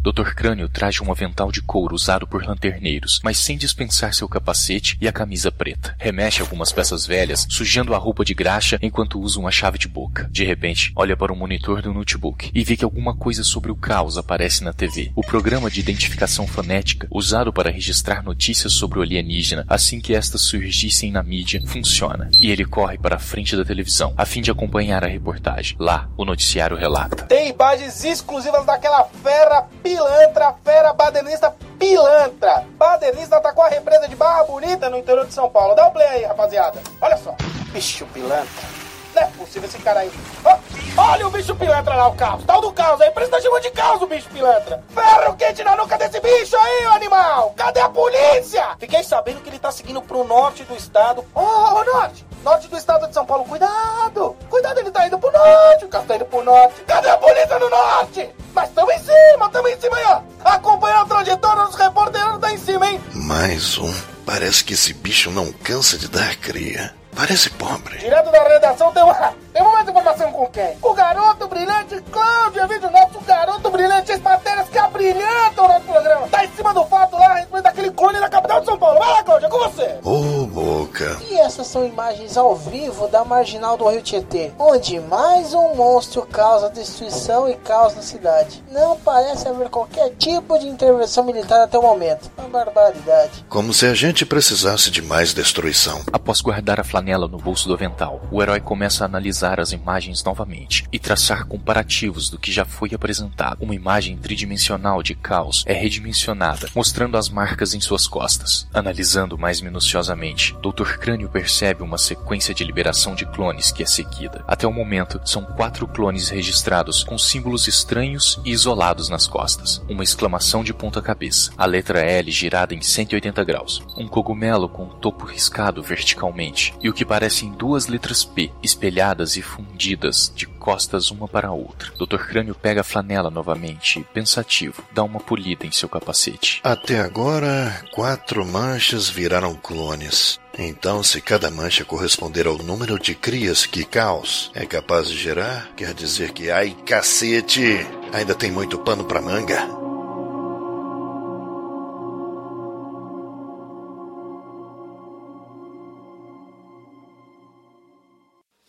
Dr. 0.03 0.33
Crânio 0.35 0.67
traz 0.67 0.99
um 1.03 1.13
avental 1.13 1.53
de 1.53 1.61
couro 1.61 1.95
usado 1.95 2.27
por 2.27 2.43
lanterneiros, 2.43 3.21
mas 3.23 3.37
sem 3.37 3.59
dispensar 3.59 4.15
seu 4.15 4.27
capacete 4.27 4.97
e 4.99 5.07
a 5.07 5.13
camisa 5.13 5.53
preta. 5.53 5.95
Remexe 5.99 6.41
algumas 6.41 6.73
peças 6.73 7.07
velhas, 7.07 7.47
sujando 7.51 7.95
a 7.95 7.99
roupa 7.99 8.25
de 8.25 8.33
graxa 8.33 8.79
enquanto 8.81 9.21
usa 9.21 9.39
uma 9.39 9.51
chave 9.51 9.77
de 9.77 9.87
boca. 9.87 10.27
De 10.33 10.43
repente, 10.43 10.91
olha 10.97 11.15
para 11.19 11.31
o 11.31 11.37
monitor 11.37 11.83
do 11.83 11.93
notebook 11.93 12.51
e 12.55 12.65
vê 12.65 12.79
que 12.79 12.85
alguma 12.85 13.15
coisa 13.15 13.45
sobre 13.45 13.71
o 13.71 13.77
caos 13.77 14.17
aparece 14.17 14.65
na 14.65 14.73
TV. 14.73 15.13
O 15.15 15.21
programa 15.23 15.71
de 15.71 15.81
identificação 15.81 16.47
fonética, 16.47 17.07
usado 17.11 17.53
para 17.53 17.71
registrar 17.71 18.23
notícias 18.23 18.73
sobre 18.73 19.01
o 19.01 19.03
alienígena 19.03 19.67
assim 19.69 20.01
que 20.01 20.15
estas 20.15 20.41
surgissem 20.41 21.13
na 21.13 21.23
mídia, 21.23 21.61
funciona. 21.67 22.31
E 22.41 22.51
ele 22.51 22.65
corre 22.65 22.97
para 22.97 23.17
a 23.17 23.21
frente 23.21 23.55
da 23.55 23.67
televisão, 23.67 24.15
a 24.17 24.25
fim 24.25 24.41
de 24.41 24.51
acompanhar 24.51 25.05
a 25.05 25.09
reportagem. 25.09 25.77
Lá, 25.79 26.09
o 26.17 26.25
noticiário 26.25 26.75
relata. 26.75 27.25
Tem 27.27 27.51
imagens 27.51 28.03
exclusivas 28.03 28.65
daquela 28.65 29.05
fera 29.05 29.69
pilantra, 29.91 30.55
fera 30.65 30.93
badenista 30.93 31.55
pilantra. 31.79 32.65
Badenista 32.79 33.37
atacou 33.37 33.65
a 33.65 33.69
represa 33.69 34.09
de 34.09 34.15
Barra 34.15 34.45
Bonita 34.45 34.89
no 34.89 34.97
interior 34.97 35.27
de 35.27 35.35
São 35.35 35.49
Paulo. 35.49 35.75
Dá 35.75 35.89
um 35.89 35.91
play 35.91 36.07
aí, 36.07 36.25
rapaziada. 36.25 36.81
Olha 37.01 37.17
só. 37.17 37.35
Bicho 37.73 38.07
pilantra. 38.07 38.80
É 39.21 39.27
possível 39.37 39.69
esse 39.69 39.79
cara 39.79 40.01
aí. 40.01 40.11
Ó, 40.43 40.59
olha 40.97 41.27
o 41.27 41.31
bicho 41.31 41.55
pilantra 41.55 41.95
lá, 41.95 42.09
o 42.09 42.15
caos. 42.15 42.43
Tal 42.45 42.59
do 42.63 42.73
caos. 42.73 43.03
A 43.03 43.07
empresa 43.07 43.33
tá 43.33 43.41
chamando 43.41 43.63
de 43.63 43.71
caos 43.71 44.01
o 44.01 44.07
bicho 44.07 44.31
pilantra. 44.31 44.83
Ferro 44.95 45.37
quente 45.37 45.63
na 45.63 45.77
nuca 45.77 45.99
desse 45.99 46.19
bicho 46.21 46.57
aí, 46.57 46.87
ô 46.87 46.91
animal. 46.93 47.53
Cadê 47.55 47.81
a 47.81 47.89
polícia? 47.91 48.77
Fiquei 48.79 49.05
sabendo 49.05 49.43
que 49.43 49.51
ele 49.51 49.59
tá 49.59 49.71
seguindo 49.71 50.01
pro 50.01 50.25
norte 50.25 50.65
do 50.65 50.75
estado. 50.75 51.21
Ô, 51.35 51.41
oh, 51.41 51.85
norte. 51.85 52.27
Norte 52.43 52.67
do 52.69 52.79
estado 52.79 53.07
de 53.09 53.13
São 53.13 53.27
Paulo. 53.27 53.45
Cuidado. 53.45 54.35
Cuidado, 54.49 54.81
ele 54.81 54.91
tá 54.91 55.07
indo 55.07 55.19
pro 55.19 55.31
norte. 55.31 55.85
O 55.85 55.89
caos 55.89 56.07
tá 56.07 56.17
indo 56.17 56.25
pro 56.25 56.43
norte. 56.43 56.81
Cadê 56.87 57.11
a 57.11 57.19
polícia 57.19 57.59
no 57.59 57.69
norte? 57.69 58.31
Mas 58.55 58.71
tamo 58.71 58.91
em 58.91 58.99
cima, 58.99 59.51
tamo 59.51 59.69
em 59.69 59.79
cima 59.79 59.97
aí, 59.99 60.05
ó. 60.07 60.21
Acompanhando 60.43 61.03
a 61.03 61.17
trajetória 61.17 61.67
dos 61.67 61.75
repórteres 61.75 62.39
tá 62.39 62.53
em 62.53 62.59
cima, 62.59 62.87
hein? 62.87 63.01
Mais 63.13 63.77
um. 63.77 63.93
Parece 64.25 64.65
que 64.65 64.73
esse 64.73 64.95
bicho 64.95 65.31
não 65.31 65.53
cansa 65.53 65.99
de 65.99 66.09
dar 66.09 66.35
cria. 66.37 66.99
Parece 67.15 67.51
pobre. 67.51 67.99
Direto 67.99 68.31
da 68.31 68.43
redação 68.43 68.93
tem 68.93 69.03
uma. 69.03 69.35
Tem 69.53 69.63
mais 69.63 69.89
informação 69.89 70.33
com 70.33 70.47
quem? 70.47 70.77
O 70.83 70.95
garoto 70.95 71.49
brilhante 71.49 72.01
Cláudio, 72.11 72.69
vídeo 72.69 72.91
nosso 72.91 73.21
garoto 73.25 73.71
brilhante, 73.71 74.13
as 74.13 74.21
matérias 74.21 74.69
que 74.69 74.79
abrilhantam 74.79 75.65
o 75.65 75.69
nosso 75.69 75.85
programa. 75.87 76.29
Tá 76.29 76.45
em 76.45 76.51
cima 76.53 76.75
do 76.75 76.85
fato 76.85 77.17
lá 77.17 77.27
a 77.27 77.35
respeito 77.35 77.63
daquele 77.63 77.91
clone 77.91 78.19
na 78.19 78.29
capital 78.29 78.61
de 78.61 78.67
São 78.67 78.79
Paulo. 78.79 78.99
Vai 78.99 79.09
lá, 79.09 79.23
Cláudio, 79.23 79.47
é 79.47 79.51
com 79.51 79.59
você. 79.59 79.99
Ô, 80.05 80.43
oh, 80.43 80.47
boca. 80.47 81.19
E 81.29 81.39
essas 81.39 81.67
são 81.67 81.87
imagens 81.87 82.37
ao 82.37 82.55
vivo 82.55 83.09
da 83.09 83.25
marginal 83.25 83.77
do 83.77 83.89
Rio 83.89 84.03
Tietê, 84.03 84.53
onde 84.59 85.01
mais 85.01 85.55
um 85.55 85.75
monstro 85.75 86.23
causa 86.27 86.71
destruição 86.71 87.49
e 87.49 87.55
caos 87.57 87.95
na 87.95 88.03
cidade. 88.03 88.63
Não 88.71 88.97
parece 88.97 89.49
haver 89.49 89.69
qualquer 89.69 90.11
tipo 90.11 90.59
de 90.59 90.69
intervenção 90.69 91.25
militar 91.25 91.61
até 91.61 91.79
o 91.79 91.83
momento. 91.83 92.31
Uma 92.39 92.49
barbaridade. 92.49 93.45
Como 93.49 93.73
se 93.73 93.87
a 93.87 93.95
gente 93.95 94.27
precisasse 94.27 94.91
de 94.91 95.03
mais 95.03 95.33
destruição. 95.33 96.03
Após 96.13 96.41
guardar 96.41 96.79
a 96.81 96.85
flanela 96.85 97.27
no 97.27 97.39
bolso 97.39 97.69
do 97.69 97.75
avental, 97.75 98.21
o 98.31 98.43
herói 98.43 98.61
começa 98.61 99.05
a 99.05 99.07
analisar 99.07 99.40
as 99.43 99.73
imagens 99.73 100.23
novamente 100.23 100.85
e 100.93 100.99
traçar 100.99 101.47
comparativos 101.47 102.29
do 102.29 102.39
que 102.39 102.53
já 102.53 102.65
foi 102.65 102.91
apresentado. 102.93 103.63
Uma 103.63 103.75
imagem 103.75 104.17
tridimensional 104.17 105.03
de 105.03 105.15
caos 105.15 105.65
é 105.67 105.73
redimensionada, 105.73 106.69
mostrando 106.75 107.17
as 107.17 107.29
marcas 107.29 107.75
em 107.75 107.81
suas 107.81 108.07
costas. 108.07 108.69
Analisando 108.75 109.39
mais 109.39 109.61
minuciosamente, 109.61 110.55
Dr. 110.63 110.99
Crânio 110.99 111.29
percebe 111.29 111.83
uma 111.83 111.99
sequência 111.99 112.55
de 112.55 112.65
liberação 112.65 113.15
de 113.15 113.25
clones 113.27 113.73
que 113.73 113.83
é 113.83 113.87
seguida. 113.87 114.45
Até 114.47 114.67
o 114.67 114.73
momento, 114.73 115.21
são 115.25 115.45
quatro 115.45 115.87
clones 115.87 116.29
registrados 116.29 117.03
com 117.05 117.17
símbolos 117.17 117.69
estranhos 117.69 118.41
e 118.45 118.51
isolados 118.51 119.09
nas 119.09 119.27
costas. 119.27 119.83
Uma 119.89 120.05
exclamação 120.05 120.63
de 120.63 120.75
ponta 120.75 121.01
cabeça, 121.01 121.53
a 121.57 121.65
letra 121.65 122.01
L 122.01 122.31
girada 122.31 122.75
em 122.75 122.83
180 122.83 123.45
graus, 123.45 123.83
um 123.97 124.09
cogumelo 124.09 124.69
com 124.69 124.85
o 124.85 124.95
topo 124.95 125.25
riscado 125.25 125.83
verticalmente 125.83 126.75
e 126.83 126.89
o 126.89 126.93
que 126.93 127.05
parecem 127.05 127.53
duas 127.53 127.87
letras 127.87 128.25
P 128.25 128.51
espelhadas 128.63 129.30
e 129.37 129.43
fundidas 129.43 130.33
de 130.35 130.47
costas 130.47 131.11
uma 131.11 131.27
para 131.27 131.49
a 131.49 131.53
outra. 131.53 131.93
Dr. 131.99 132.19
Crânio 132.19 132.55
pega 132.55 132.83
a 132.83 132.85
flanela 132.85 133.31
novamente 133.31 134.01
e, 134.01 134.05
pensativo, 134.05 134.85
dá 134.93 135.03
uma 135.03 135.21
polida 135.21 135.67
em 135.67 135.73
seu 135.73 135.89
capacete. 135.89 136.61
Até 136.63 137.01
agora, 137.01 137.85
quatro 137.93 138.45
manchas 138.45 139.09
viraram 139.09 139.55
clones. 139.55 140.39
Então, 140.59 141.03
se 141.03 141.21
cada 141.21 141.51
mancha 141.51 141.85
corresponder 141.85 142.47
ao 142.47 142.59
número 142.59 142.99
de 142.99 143.15
crias 143.15 143.65
que 143.65 143.85
Caos 143.85 144.51
é 144.55 144.67
capaz 144.67 145.09
de 145.09 145.17
gerar, 145.17 145.71
quer 145.77 145.95
dizer 145.95 146.33
que, 146.33 146.51
ai 146.51 146.77
cacete, 146.85 147.87
ainda 148.13 148.35
tem 148.35 148.51
muito 148.51 148.79
pano 148.79 149.05
pra 149.05 149.23
manga. 149.23 149.80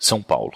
São 0.02 0.20
Paulo. 0.20 0.54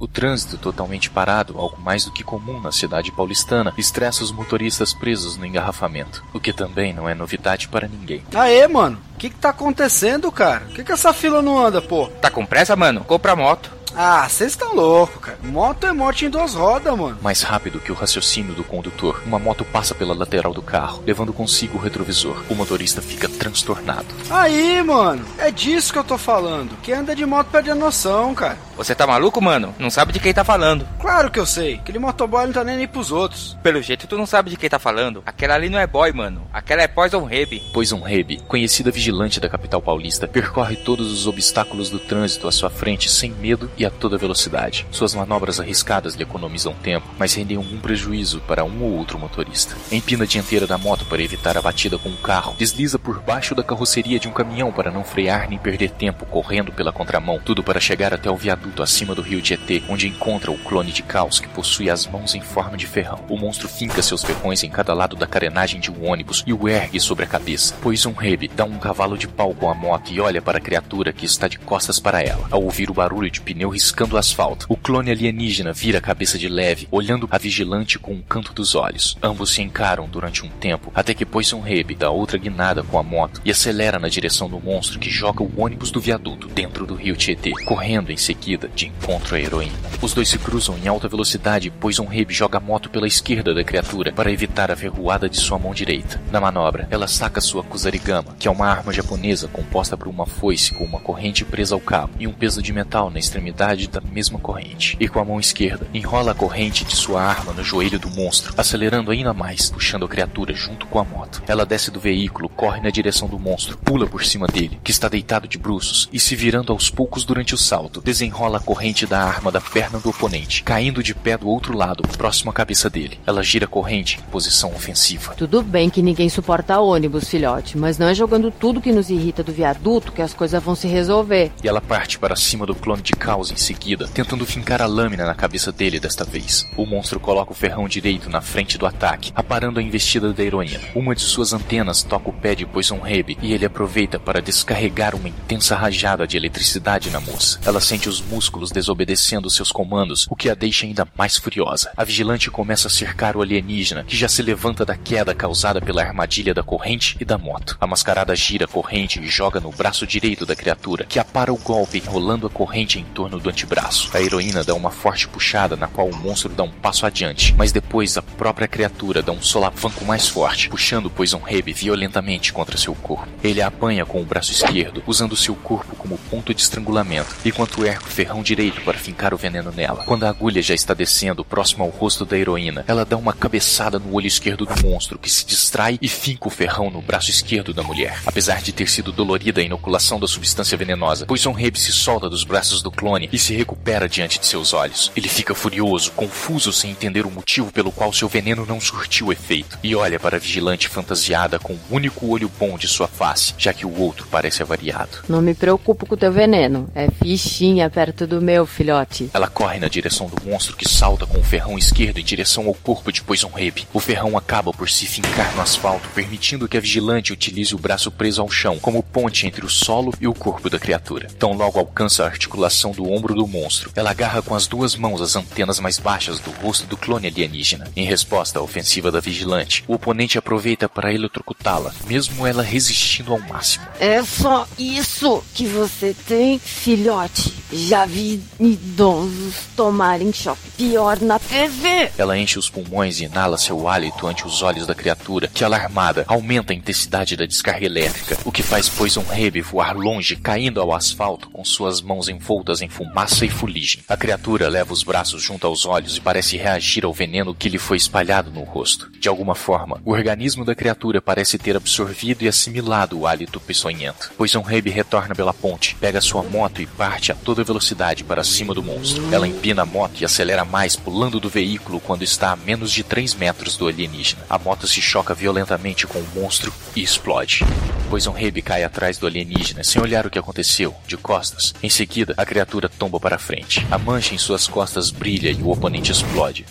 O 0.00 0.08
trânsito 0.08 0.56
totalmente 0.56 1.10
parado, 1.10 1.58
algo 1.58 1.78
mais 1.78 2.06
do 2.06 2.10
que 2.10 2.24
comum 2.24 2.58
na 2.58 2.72
cidade 2.72 3.12
paulistana, 3.12 3.74
estressa 3.76 4.24
os 4.24 4.32
motoristas 4.32 4.94
presos 4.94 5.36
no 5.36 5.44
engarrafamento, 5.44 6.24
o 6.32 6.40
que 6.40 6.50
também 6.50 6.94
não 6.94 7.06
é 7.06 7.14
novidade 7.14 7.68
para 7.68 7.86
ninguém. 7.86 8.24
Aê, 8.34 8.66
mano, 8.66 8.98
o 9.14 9.18
que 9.18 9.28
que 9.28 9.36
tá 9.36 9.50
acontecendo, 9.50 10.32
cara? 10.32 10.60
Por 10.60 10.76
que 10.76 10.84
que 10.84 10.92
essa 10.92 11.12
fila 11.12 11.42
não 11.42 11.58
anda, 11.58 11.82
pô? 11.82 12.06
Tá 12.22 12.30
com 12.30 12.46
pressa, 12.46 12.74
mano? 12.74 13.04
Compra 13.04 13.32
a 13.32 13.36
moto. 13.36 13.70
Ah, 14.00 14.28
vocês 14.28 14.52
estão 14.52 14.76
loucos, 14.76 15.20
cara. 15.20 15.38
Moto 15.42 15.84
é 15.84 15.92
moto 15.92 16.22
em 16.22 16.30
duas 16.30 16.54
rodas, 16.54 16.96
mano. 16.96 17.18
Mais 17.20 17.42
rápido 17.42 17.80
que 17.80 17.90
o 17.90 17.96
raciocínio 17.96 18.54
do 18.54 18.62
condutor, 18.62 19.20
uma 19.26 19.40
moto 19.40 19.64
passa 19.64 19.92
pela 19.92 20.14
lateral 20.14 20.54
do 20.54 20.62
carro, 20.62 21.02
levando 21.04 21.32
consigo 21.32 21.76
o 21.76 21.80
retrovisor. 21.80 22.44
O 22.48 22.54
motorista 22.54 23.02
fica 23.02 23.28
transtornado. 23.28 24.06
Aí, 24.30 24.80
mano, 24.84 25.26
é 25.36 25.50
disso 25.50 25.92
que 25.92 25.98
eu 25.98 26.04
tô 26.04 26.16
falando. 26.16 26.76
Quem 26.80 26.94
anda 26.94 27.12
de 27.12 27.26
moto 27.26 27.48
perde 27.48 27.72
a 27.72 27.74
noção, 27.74 28.36
cara. 28.36 28.56
Você 28.76 28.94
tá 28.94 29.04
maluco, 29.04 29.42
mano? 29.42 29.74
Não 29.80 29.90
sabe 29.90 30.12
de 30.12 30.20
quem 30.20 30.32
tá 30.32 30.44
falando. 30.44 30.86
Claro 31.00 31.28
que 31.28 31.40
eu 31.40 31.46
sei. 31.46 31.74
Aquele 31.74 31.98
motoboy 31.98 32.46
não 32.46 32.52
tá 32.52 32.62
nem 32.62 32.76
aí 32.76 32.86
pros 32.86 33.10
outros. 33.10 33.58
Pelo 33.64 33.82
jeito, 33.82 34.06
tu 34.06 34.16
não 34.16 34.26
sabe 34.26 34.50
de 34.50 34.56
quem 34.56 34.70
tá 34.70 34.78
falando. 34.78 35.24
Aquela 35.26 35.56
ali 35.56 35.68
não 35.68 35.80
é 35.80 35.88
boy, 35.88 36.12
mano. 36.12 36.46
Aquela 36.52 36.82
é 36.82 36.86
Poison 36.86 37.24
Rebe. 37.24 37.64
Poison 37.72 38.00
Rebe, 38.00 38.40
conhecida 38.46 38.92
vigilante 38.92 39.40
da 39.40 39.48
capital 39.48 39.82
paulista, 39.82 40.28
percorre 40.28 40.76
todos 40.76 41.10
os 41.10 41.26
obstáculos 41.26 41.90
do 41.90 41.98
trânsito 41.98 42.46
à 42.46 42.52
sua 42.52 42.70
frente 42.70 43.10
sem 43.10 43.32
medo 43.32 43.68
e 43.76 43.87
a 43.88 43.90
toda 43.90 44.16
velocidade. 44.16 44.86
Suas 44.90 45.14
manobras 45.14 45.60
arriscadas 45.60 46.14
lhe 46.14 46.22
economizam 46.22 46.74
tempo, 46.74 47.06
mas 47.18 47.34
rendem 47.34 47.56
algum 47.56 47.78
prejuízo 47.78 48.40
para 48.46 48.64
um 48.64 48.82
ou 48.82 48.96
outro 48.96 49.18
motorista. 49.18 49.76
Empina 49.90 50.24
a 50.24 50.26
dianteira 50.26 50.66
da 50.66 50.78
moto 50.78 51.04
para 51.06 51.22
evitar 51.22 51.56
a 51.56 51.62
batida 51.62 51.98
com 51.98 52.08
o 52.08 52.16
carro, 52.16 52.54
desliza 52.56 52.98
por 52.98 53.20
baixo 53.20 53.54
da 53.54 53.62
carroceria 53.62 54.18
de 54.18 54.28
um 54.28 54.32
caminhão 54.32 54.70
para 54.70 54.90
não 54.90 55.04
frear 55.04 55.48
nem 55.48 55.58
perder 55.58 55.90
tempo 55.90 56.26
correndo 56.26 56.72
pela 56.72 56.92
contramão, 56.92 57.40
tudo 57.44 57.62
para 57.62 57.80
chegar 57.80 58.14
até 58.14 58.30
o 58.30 58.36
viaduto 58.36 58.82
acima 58.82 59.14
do 59.14 59.22
rio 59.22 59.42
Tietê, 59.42 59.82
onde 59.88 60.08
encontra 60.08 60.50
o 60.50 60.58
clone 60.58 60.92
de 60.92 61.02
caos 61.02 61.40
que 61.40 61.48
possui 61.48 61.90
as 61.90 62.06
mãos 62.06 62.34
em 62.34 62.40
forma 62.40 62.76
de 62.76 62.86
ferrão. 62.86 63.24
O 63.28 63.36
monstro 63.36 63.68
finca 63.68 64.02
seus 64.02 64.22
ferrões 64.22 64.62
em 64.62 64.70
cada 64.70 64.94
lado 64.94 65.16
da 65.16 65.26
carenagem 65.26 65.80
de 65.80 65.90
um 65.90 66.08
ônibus 66.08 66.44
e 66.46 66.52
o 66.52 66.68
ergue 66.68 67.00
sobre 67.00 67.24
a 67.24 67.28
cabeça. 67.28 67.74
Pois 67.80 68.06
um 68.06 68.12
rebe 68.12 68.48
dá 68.48 68.64
um 68.64 68.78
cavalo 68.78 69.16
de 69.16 69.26
pau 69.26 69.54
com 69.54 69.70
a 69.70 69.74
moto 69.74 70.10
e 70.10 70.20
olha 70.20 70.42
para 70.42 70.58
a 70.58 70.60
criatura 70.60 71.12
que 71.12 71.26
está 71.26 71.48
de 71.48 71.58
costas 71.58 71.98
para 71.98 72.22
ela. 72.22 72.46
Ao 72.50 72.62
ouvir 72.62 72.90
o 72.90 72.94
barulho 72.94 73.30
de 73.30 73.40
pneu 73.40 73.67
riscando 73.68 74.16
o 74.16 74.18
asfalto, 74.18 74.66
o 74.68 74.76
clone 74.76 75.10
alienígena 75.10 75.72
vira 75.72 75.98
a 75.98 76.02
cabeça 76.02 76.38
de 76.38 76.48
leve, 76.48 76.88
olhando 76.90 77.28
a 77.30 77.38
vigilante 77.38 77.98
com 77.98 78.12
um 78.12 78.22
canto 78.22 78.52
dos 78.52 78.74
olhos. 78.74 79.16
Ambos 79.22 79.50
se 79.50 79.62
encaram 79.62 80.08
durante 80.08 80.44
um 80.44 80.48
tempo, 80.48 80.90
até 80.94 81.14
que 81.14 81.26
Poison 81.26 81.60
Rebe 81.60 81.94
dá 81.94 82.10
outra 82.10 82.38
guinada 82.38 82.82
com 82.82 82.98
a 82.98 83.02
moto 83.02 83.40
e 83.44 83.50
acelera 83.50 83.98
na 83.98 84.08
direção 84.08 84.48
do 84.48 84.58
monstro 84.58 84.98
que 84.98 85.10
joga 85.10 85.42
o 85.42 85.52
ônibus 85.60 85.90
do 85.90 86.00
viaduto 86.00 86.48
dentro 86.48 86.86
do 86.86 86.94
rio 86.94 87.16
Tietê, 87.16 87.52
correndo 87.64 88.10
em 88.10 88.16
seguida 88.16 88.68
de 88.74 88.86
encontro 88.86 89.36
à 89.36 89.40
heroína. 89.40 89.76
Os 90.00 90.14
dois 90.14 90.28
se 90.28 90.38
cruzam 90.38 90.78
em 90.78 90.88
alta 90.88 91.08
velocidade, 91.08 91.70
pois 91.80 91.98
um 91.98 92.06
Rebe 92.06 92.32
joga 92.32 92.58
a 92.58 92.60
moto 92.60 92.88
pela 92.88 93.06
esquerda 93.06 93.52
da 93.52 93.64
criatura 93.64 94.12
para 94.12 94.32
evitar 94.32 94.70
a 94.70 94.76
ferroada 94.76 95.28
de 95.28 95.36
sua 95.36 95.58
mão 95.58 95.74
direita. 95.74 96.20
Na 96.30 96.40
manobra, 96.40 96.86
ela 96.90 97.08
saca 97.08 97.40
sua 97.40 97.62
Kusarigama, 97.62 98.34
que 98.38 98.48
é 98.48 98.50
uma 98.50 98.66
arma 98.66 98.92
japonesa 98.92 99.48
composta 99.48 99.96
por 99.96 100.08
uma 100.08 100.26
foice 100.26 100.72
com 100.72 100.84
uma 100.84 101.00
corrente 101.00 101.44
presa 101.44 101.74
ao 101.74 101.80
cabo 101.80 102.12
e 102.18 102.26
um 102.26 102.32
peso 102.32 102.62
de 102.62 102.72
metal 102.72 103.10
na 103.10 103.18
extremidade 103.18 103.57
da 103.58 104.00
mesma 104.00 104.38
corrente. 104.38 104.96
E 105.00 105.08
com 105.08 105.18
a 105.18 105.24
mão 105.24 105.40
esquerda, 105.40 105.86
enrola 105.92 106.30
a 106.30 106.34
corrente 106.34 106.84
de 106.84 106.94
sua 106.94 107.22
arma 107.22 107.52
no 107.52 107.64
joelho 107.64 107.98
do 107.98 108.08
monstro, 108.08 108.54
acelerando 108.56 109.10
ainda 109.10 109.34
mais, 109.34 109.68
puxando 109.68 110.04
a 110.04 110.08
criatura 110.08 110.54
junto 110.54 110.86
com 110.86 111.00
a 111.00 111.04
moto. 111.04 111.42
Ela 111.46 111.66
desce 111.66 111.90
do 111.90 111.98
veículo, 111.98 112.48
corre 112.48 112.80
na 112.80 112.90
direção 112.90 113.26
do 113.26 113.38
monstro, 113.38 113.76
pula 113.78 114.06
por 114.06 114.24
cima 114.24 114.46
dele, 114.46 114.78
que 114.84 114.92
está 114.92 115.08
deitado 115.08 115.48
de 115.48 115.58
bruços, 115.58 116.08
e 116.12 116.20
se 116.20 116.36
virando 116.36 116.72
aos 116.72 116.88
poucos 116.88 117.24
durante 117.24 117.54
o 117.54 117.58
salto, 117.58 118.00
desenrola 118.00 118.58
a 118.58 118.60
corrente 118.60 119.06
da 119.06 119.20
arma 119.20 119.50
da 119.50 119.60
perna 119.60 119.98
do 119.98 120.10
oponente, 120.10 120.62
caindo 120.62 121.02
de 121.02 121.14
pé 121.14 121.36
do 121.36 121.48
outro 121.48 121.76
lado, 121.76 122.06
próximo 122.16 122.50
à 122.50 122.54
cabeça 122.54 122.88
dele. 122.88 123.18
Ela 123.26 123.42
gira 123.42 123.64
a 123.64 123.68
corrente 123.68 124.18
em 124.18 124.30
posição 124.30 124.72
ofensiva. 124.72 125.34
Tudo 125.34 125.62
bem 125.62 125.90
que 125.90 126.02
ninguém 126.02 126.28
suporta 126.28 126.78
ônibus, 126.78 127.28
filhote, 127.28 127.76
mas 127.76 127.98
não 127.98 128.06
é 128.08 128.14
jogando 128.14 128.50
tudo 128.52 128.80
que 128.80 128.92
nos 128.92 129.10
irrita 129.10 129.42
do 129.42 129.52
viaduto 129.52 130.12
que 130.12 130.22
as 130.22 130.32
coisas 130.32 130.62
vão 130.62 130.74
se 130.74 130.86
resolver. 130.86 131.50
E 131.62 131.68
ela 131.68 131.80
parte 131.80 132.18
para 132.18 132.36
cima 132.36 132.64
do 132.64 132.74
clone 132.74 133.02
de 133.02 133.12
caos 133.12 133.47
em 133.50 133.56
seguida, 133.56 134.08
tentando 134.08 134.46
fincar 134.46 134.82
a 134.82 134.86
lâmina 134.86 135.26
na 135.26 135.34
cabeça 135.34 135.72
dele 135.72 136.00
desta 136.00 136.24
vez. 136.24 136.66
O 136.76 136.86
monstro 136.86 137.20
coloca 137.20 137.52
o 137.52 137.54
ferrão 137.54 137.88
direito 137.88 138.30
na 138.30 138.40
frente 138.40 138.78
do 138.78 138.86
ataque, 138.86 139.32
aparando 139.34 139.80
a 139.80 139.82
investida 139.82 140.32
da 140.32 140.42
heroína. 140.42 140.80
Uma 140.94 141.14
de 141.14 141.22
suas 141.22 141.52
antenas 141.52 142.02
toca 142.02 142.30
o 142.30 142.32
pé 142.32 142.54
de 142.54 142.66
Poison 142.66 143.00
Rebe 143.00 143.38
e 143.42 143.52
ele 143.52 143.64
aproveita 143.64 144.18
para 144.18 144.42
descarregar 144.42 145.14
uma 145.14 145.28
intensa 145.28 145.76
rajada 145.76 146.26
de 146.26 146.36
eletricidade 146.36 147.10
na 147.10 147.20
moça. 147.20 147.60
Ela 147.64 147.80
sente 147.80 148.08
os 148.08 148.20
músculos 148.20 148.70
desobedecendo 148.70 149.50
seus 149.50 149.72
comandos, 149.72 150.26
o 150.30 150.36
que 150.36 150.50
a 150.50 150.54
deixa 150.54 150.86
ainda 150.86 151.06
mais 151.16 151.36
furiosa. 151.36 151.90
A 151.96 152.04
vigilante 152.04 152.50
começa 152.50 152.88
a 152.88 152.90
cercar 152.90 153.36
o 153.36 153.42
alienígena, 153.42 154.04
que 154.04 154.16
já 154.16 154.28
se 154.28 154.42
levanta 154.42 154.84
da 154.84 154.96
queda 154.96 155.34
causada 155.34 155.80
pela 155.80 156.02
armadilha 156.02 156.54
da 156.54 156.62
corrente 156.62 157.16
e 157.20 157.24
da 157.24 157.38
moto. 157.38 157.76
A 157.80 157.86
mascarada 157.86 158.34
gira 158.34 158.64
a 158.64 158.68
corrente 158.68 159.20
e 159.20 159.28
joga 159.28 159.60
no 159.60 159.70
braço 159.70 160.06
direito 160.06 160.44
da 160.44 160.56
criatura, 160.56 161.04
que 161.04 161.18
apara 161.18 161.52
o 161.52 161.56
golpe 161.56 161.98
enrolando 161.98 162.46
a 162.46 162.50
corrente 162.50 162.98
em 162.98 163.04
torno 163.04 163.37
do 163.40 163.50
antebraço. 163.50 164.10
A 164.14 164.20
heroína 164.20 164.64
dá 164.64 164.74
uma 164.74 164.90
forte 164.90 165.28
puxada, 165.28 165.76
na 165.76 165.86
qual 165.86 166.08
o 166.08 166.16
monstro 166.16 166.52
dá 166.52 166.62
um 166.62 166.70
passo 166.70 167.06
adiante, 167.06 167.54
mas 167.56 167.72
depois 167.72 168.16
a 168.16 168.22
própria 168.22 168.68
criatura 168.68 169.22
dá 169.22 169.32
um 169.32 169.42
solavanco 169.42 170.04
mais 170.04 170.28
forte, 170.28 170.68
puxando 170.68 171.10
Poison 171.10 171.38
Rebe 171.38 171.72
violentamente 171.72 172.52
contra 172.52 172.76
seu 172.76 172.94
corpo. 172.94 173.28
Ele 173.42 173.62
a 173.62 173.68
apanha 173.68 174.04
com 174.04 174.20
o 174.20 174.24
braço 174.24 174.52
esquerdo, 174.52 175.02
usando 175.06 175.36
seu 175.36 175.54
corpo 175.54 175.94
como 175.96 176.18
ponto 176.30 176.52
de 176.52 176.60
estrangulamento, 176.60 177.34
enquanto 177.44 177.84
ergue 177.84 178.04
o 178.04 178.08
ferrão 178.08 178.42
direito 178.42 178.80
para 178.82 178.98
fincar 178.98 179.32
o 179.32 179.38
veneno 179.38 179.72
nela. 179.72 180.04
Quando 180.04 180.24
a 180.24 180.30
agulha 180.30 180.62
já 180.62 180.74
está 180.74 180.94
descendo 180.94 181.44
próximo 181.44 181.84
ao 181.84 181.90
rosto 181.90 182.24
da 182.24 182.36
heroína, 182.36 182.84
ela 182.86 183.04
dá 183.04 183.16
uma 183.16 183.32
cabeçada 183.32 183.98
no 183.98 184.14
olho 184.14 184.26
esquerdo 184.26 184.66
do 184.66 184.86
monstro, 184.86 185.18
que 185.18 185.30
se 185.30 185.44
distrai 185.44 185.98
e 186.00 186.08
finca 186.08 186.48
o 186.48 186.50
ferrão 186.50 186.90
no 186.90 187.02
braço 187.02 187.30
esquerdo 187.30 187.72
da 187.72 187.82
mulher. 187.82 188.20
Apesar 188.26 188.62
de 188.62 188.72
ter 188.72 188.88
sido 188.88 189.12
dolorida 189.12 189.60
a 189.60 189.64
inoculação 189.64 190.18
da 190.18 190.26
substância 190.26 190.76
venenosa, 190.76 191.26
Poison 191.26 191.52
Rebe 191.52 191.78
se 191.78 191.92
solta 191.92 192.28
dos 192.28 192.44
braços 192.44 192.82
do 192.82 192.90
clone 192.90 193.27
e 193.32 193.38
se 193.38 193.54
recupera 193.54 194.08
diante 194.08 194.38
de 194.38 194.46
seus 194.46 194.72
olhos. 194.72 195.12
Ele 195.16 195.28
fica 195.28 195.54
furioso, 195.54 196.12
confuso 196.12 196.72
sem 196.72 196.90
entender 196.90 197.26
o 197.26 197.30
motivo 197.30 197.72
pelo 197.72 197.92
qual 197.92 198.12
seu 198.12 198.28
veneno 198.28 198.66
não 198.66 198.80
surtiu 198.80 199.32
efeito, 199.32 199.78
e 199.82 199.94
olha 199.94 200.18
para 200.18 200.36
a 200.36 200.40
vigilante 200.40 200.88
fantasiada 200.88 201.58
com 201.58 201.72
o 201.72 201.76
um 201.90 201.96
único 201.96 202.26
olho 202.26 202.50
bom 202.58 202.76
de 202.76 202.88
sua 202.88 203.08
face, 203.08 203.54
já 203.58 203.72
que 203.72 203.86
o 203.86 204.00
outro 204.00 204.26
parece 204.30 204.62
avariado. 204.62 205.24
Não 205.28 205.42
me 205.42 205.54
preocupo 205.54 206.06
com 206.06 206.16
teu 206.16 206.32
veneno, 206.32 206.88
é 206.94 207.08
fichinha 207.10 207.90
perto 207.90 208.26
do 208.26 208.40
meu, 208.40 208.66
filhote. 208.66 209.30
Ela 209.34 209.48
corre 209.48 209.78
na 209.78 209.88
direção 209.88 210.28
do 210.28 210.48
monstro 210.48 210.76
que 210.76 210.88
salta 210.88 211.26
com 211.26 211.38
o 211.38 211.44
ferrão 211.44 211.78
esquerdo 211.78 212.18
em 212.18 212.24
direção 212.24 212.66
ao 212.66 212.74
corpo 212.74 213.12
de 213.12 213.22
Poison 213.22 213.50
Rebe. 213.50 213.86
O 213.92 214.00
ferrão 214.00 214.36
acaba 214.36 214.72
por 214.72 214.88
se 214.88 215.06
fincar 215.06 215.54
no 215.54 215.62
asfalto, 215.62 216.08
permitindo 216.14 216.68
que 216.68 216.76
a 216.76 216.80
vigilante 216.80 217.32
utilize 217.32 217.74
o 217.74 217.78
braço 217.78 218.10
preso 218.10 218.40
ao 218.40 218.50
chão 218.50 218.78
como 218.78 219.02
ponte 219.02 219.46
entre 219.46 219.64
o 219.64 219.68
solo 219.68 220.12
e 220.20 220.26
o 220.26 220.34
corpo 220.34 220.70
da 220.70 220.78
criatura. 220.78 221.28
Tão 221.38 221.52
logo 221.52 221.78
alcança 221.78 222.24
a 222.24 222.26
articulação 222.26 222.92
do 222.92 223.10
ombro 223.10 223.17
do 223.26 223.46
monstro. 223.46 223.90
Ela 223.94 224.10
agarra 224.10 224.40
com 224.40 224.54
as 224.54 224.66
duas 224.66 224.94
mãos 224.94 225.20
as 225.20 225.34
antenas 225.34 225.80
mais 225.80 225.98
baixas 225.98 226.38
do 226.38 226.50
rosto 226.50 226.86
do 226.86 226.96
clone 226.96 227.26
alienígena. 227.26 227.90
Em 227.96 228.04
resposta 228.04 228.58
à 228.58 228.62
ofensiva 228.62 229.10
da 229.10 229.20
vigilante, 229.20 229.84
o 229.88 229.94
oponente 229.94 230.38
aproveita 230.38 230.88
para 230.88 231.12
eletrocutá-la, 231.12 231.92
mesmo 232.06 232.46
ela 232.46 232.62
resistindo 232.62 233.32
ao 233.32 233.40
máximo. 233.40 233.86
É 233.98 234.22
só 234.22 234.66
isso 234.78 235.42
que 235.54 235.66
você 235.66 236.14
tem, 236.26 236.58
filhote. 236.58 237.52
Já 237.72 238.06
vi 238.06 238.42
idosos 238.58 239.56
tomarem 239.76 240.32
choque 240.32 240.70
pior 240.76 241.20
na 241.20 241.38
TV. 241.38 242.10
Ela 242.16 242.38
enche 242.38 242.58
os 242.58 242.70
pulmões 242.70 243.20
e 243.20 243.24
inala 243.24 243.58
seu 243.58 243.88
hálito 243.88 244.26
ante 244.26 244.46
os 244.46 244.62
olhos 244.62 244.86
da 244.86 244.94
criatura, 244.94 245.48
que 245.48 245.64
alarmada 245.64 246.24
aumenta 246.26 246.72
a 246.72 246.76
intensidade 246.76 247.36
da 247.36 247.44
descarga 247.44 247.84
elétrica, 247.84 248.38
o 248.44 248.52
que 248.52 248.62
faz 248.62 248.88
Poison 248.88 249.24
Rebe 249.28 249.60
voar 249.60 249.96
longe, 249.96 250.36
caindo 250.36 250.80
ao 250.80 250.94
asfalto 250.94 251.50
com 251.50 251.64
suas 251.64 252.00
mãos 252.00 252.28
envoltas 252.28 252.80
em 252.80 252.88
fumaça 252.88 253.07
e 253.42 253.48
fuligem. 253.48 254.02
A 254.08 254.16
criatura 254.16 254.68
leva 254.68 254.92
os 254.92 255.02
braços 255.02 255.42
junto 255.42 255.66
aos 255.66 255.86
olhos 255.86 256.16
e 256.16 256.20
parece 256.20 256.56
reagir 256.56 257.04
ao 257.04 257.12
veneno 257.12 257.54
que 257.54 257.68
lhe 257.68 257.78
foi 257.78 257.96
espalhado 257.96 258.50
no 258.50 258.62
rosto. 258.62 259.10
De 259.18 259.28
alguma 259.28 259.54
forma, 259.54 260.00
o 260.04 260.12
organismo 260.12 260.64
da 260.64 260.74
criatura 260.74 261.20
parece 261.20 261.58
ter 261.58 261.76
absorvido 261.76 262.42
e 262.42 262.48
assimilado 262.48 263.18
o 263.18 263.26
hálito 263.26 263.60
peçonhento. 263.60 264.30
Poison 264.36 264.62
Rebe 264.62 264.90
retorna 264.90 265.34
pela 265.34 265.52
ponte, 265.52 265.94
pega 265.96 266.20
sua 266.20 266.42
moto 266.42 266.80
e 266.80 266.86
parte 266.86 267.32
a 267.32 267.34
toda 267.34 267.64
velocidade 267.64 268.24
para 268.24 268.44
cima 268.44 268.74
do 268.74 268.82
monstro. 268.82 269.22
Ela 269.32 269.48
empina 269.48 269.82
a 269.82 269.86
moto 269.86 270.20
e 270.20 270.24
acelera 270.24 270.64
mais, 270.64 270.96
pulando 270.96 271.40
do 271.40 271.48
veículo 271.48 272.00
quando 272.00 272.22
está 272.22 272.52
a 272.52 272.56
menos 272.56 272.92
de 272.92 273.02
3 273.02 273.34
metros 273.34 273.76
do 273.76 273.88
alienígena. 273.88 274.44
A 274.48 274.58
moto 274.58 274.86
se 274.86 275.00
choca 275.00 275.34
violentamente 275.34 276.06
com 276.06 276.18
o 276.18 276.28
monstro 276.34 276.72
e 276.94 277.02
explode. 277.02 277.64
Poison 278.08 278.32
Rebe 278.32 278.62
cai 278.62 278.84
atrás 278.84 279.18
do 279.18 279.26
alienígena 279.26 279.84
sem 279.84 280.00
olhar 280.00 280.26
o 280.26 280.30
que 280.30 280.38
aconteceu, 280.38 280.94
de 281.06 281.16
costas. 281.16 281.74
Em 281.82 281.90
seguida, 281.90 282.34
a 282.36 282.46
criatura 282.46 282.88
tomba 282.98 283.18
para 283.20 283.38
frente. 283.38 283.86
A 283.90 283.96
mancha 283.98 284.34
em 284.34 284.38
suas 284.38 284.66
costas 284.66 285.10
brilha 285.10 285.50
e 285.50 285.62
o 285.62 285.70
oponente 285.70 286.12
explode 286.12 286.66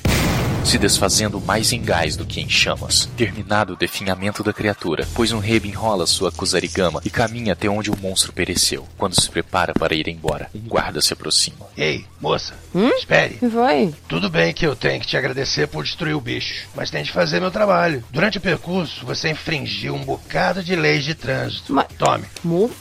se 0.65 0.77
desfazendo 0.77 1.39
mais 1.39 1.71
em 1.71 1.81
gás 1.81 2.17
do 2.17 2.25
que 2.25 2.41
em 2.41 2.49
chamas. 2.49 3.07
Terminado 3.15 3.71
o 3.71 3.75
definhamento 3.77 4.43
da 4.43 4.51
criatura, 4.51 5.07
pois 5.15 5.31
um 5.31 5.39
rebe 5.39 5.69
enrola 5.69 6.05
sua 6.05 6.29
Kusarigama 6.29 6.99
e 7.05 7.09
caminha 7.09 7.53
até 7.53 7.69
onde 7.69 7.89
o 7.89 7.95
monstro 7.97 8.33
pereceu. 8.33 8.85
Quando 8.97 9.17
se 9.17 9.29
prepara 9.29 9.73
para 9.73 9.95
ir 9.95 10.09
embora, 10.09 10.49
um 10.53 10.59
guarda 10.67 10.99
se 11.01 11.13
aproxima. 11.13 11.67
Ei, 11.77 12.05
moça, 12.19 12.53
Hum? 12.75 12.89
espere. 12.89 13.37
Foi? 13.49 13.93
Tudo 14.09 14.29
bem 14.29 14.53
que 14.53 14.67
eu 14.67 14.75
tenho 14.75 14.99
que 14.99 15.07
te 15.07 15.15
agradecer 15.15 15.67
por 15.67 15.85
destruir 15.85 16.15
o 16.17 16.19
bicho, 16.21 16.67
mas 16.75 16.91
tem 16.91 17.01
de 17.01 17.13
fazer 17.13 17.39
meu 17.39 17.49
trabalho. 17.51 18.03
Durante 18.11 18.37
o 18.37 18.41
percurso, 18.41 19.05
você 19.05 19.29
infringiu 19.29 19.95
um 19.95 20.03
bocado 20.03 20.61
de 20.61 20.75
leis 20.75 21.05
de 21.05 21.15
trânsito. 21.15 21.71
Mas- 21.71 21.87
Tome. 21.97 22.25
Multa? 22.43 22.75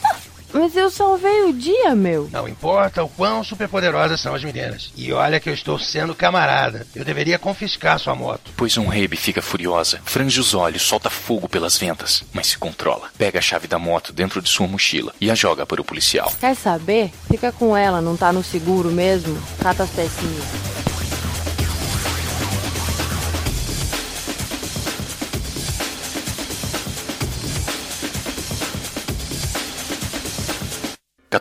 Mas 0.52 0.76
eu 0.76 0.90
salvei 0.90 1.42
o 1.42 1.52
dia, 1.52 1.94
meu. 1.94 2.28
Não 2.32 2.48
importa 2.48 3.02
o 3.04 3.08
quão 3.08 3.42
superpoderosas 3.44 4.20
são 4.20 4.34
as 4.34 4.42
meninas. 4.42 4.90
E 4.96 5.12
olha 5.12 5.40
que 5.40 5.48
eu 5.48 5.54
estou 5.54 5.78
sendo 5.78 6.14
camarada. 6.14 6.86
Eu 6.94 7.04
deveria 7.04 7.38
confiscar 7.38 7.98
sua 7.98 8.14
moto. 8.14 8.50
Pois 8.56 8.76
um 8.76 8.86
Rebe 8.86 9.16
fica 9.16 9.42
furiosa, 9.42 10.00
frange 10.04 10.40
os 10.40 10.54
olhos, 10.54 10.82
solta 10.82 11.10
fogo 11.10 11.48
pelas 11.48 11.76
ventas, 11.76 12.24
mas 12.32 12.48
se 12.48 12.58
controla. 12.58 13.08
Pega 13.18 13.38
a 13.38 13.42
chave 13.42 13.66
da 13.66 13.78
moto 13.78 14.12
dentro 14.12 14.40
de 14.40 14.48
sua 14.48 14.66
mochila 14.66 15.12
e 15.20 15.30
a 15.30 15.34
joga 15.34 15.66
para 15.66 15.80
o 15.80 15.84
policial. 15.84 16.32
Quer 16.40 16.54
saber? 16.54 17.10
Fica 17.28 17.52
com 17.52 17.76
ela, 17.76 18.00
não 18.00 18.16
tá 18.16 18.32
no 18.32 18.42
seguro 18.42 18.90
mesmo? 18.90 19.36
Cata 19.60 19.82
as 19.82 19.90
pecinhas. 19.90 20.95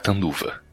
Catanduva. 0.05 0.64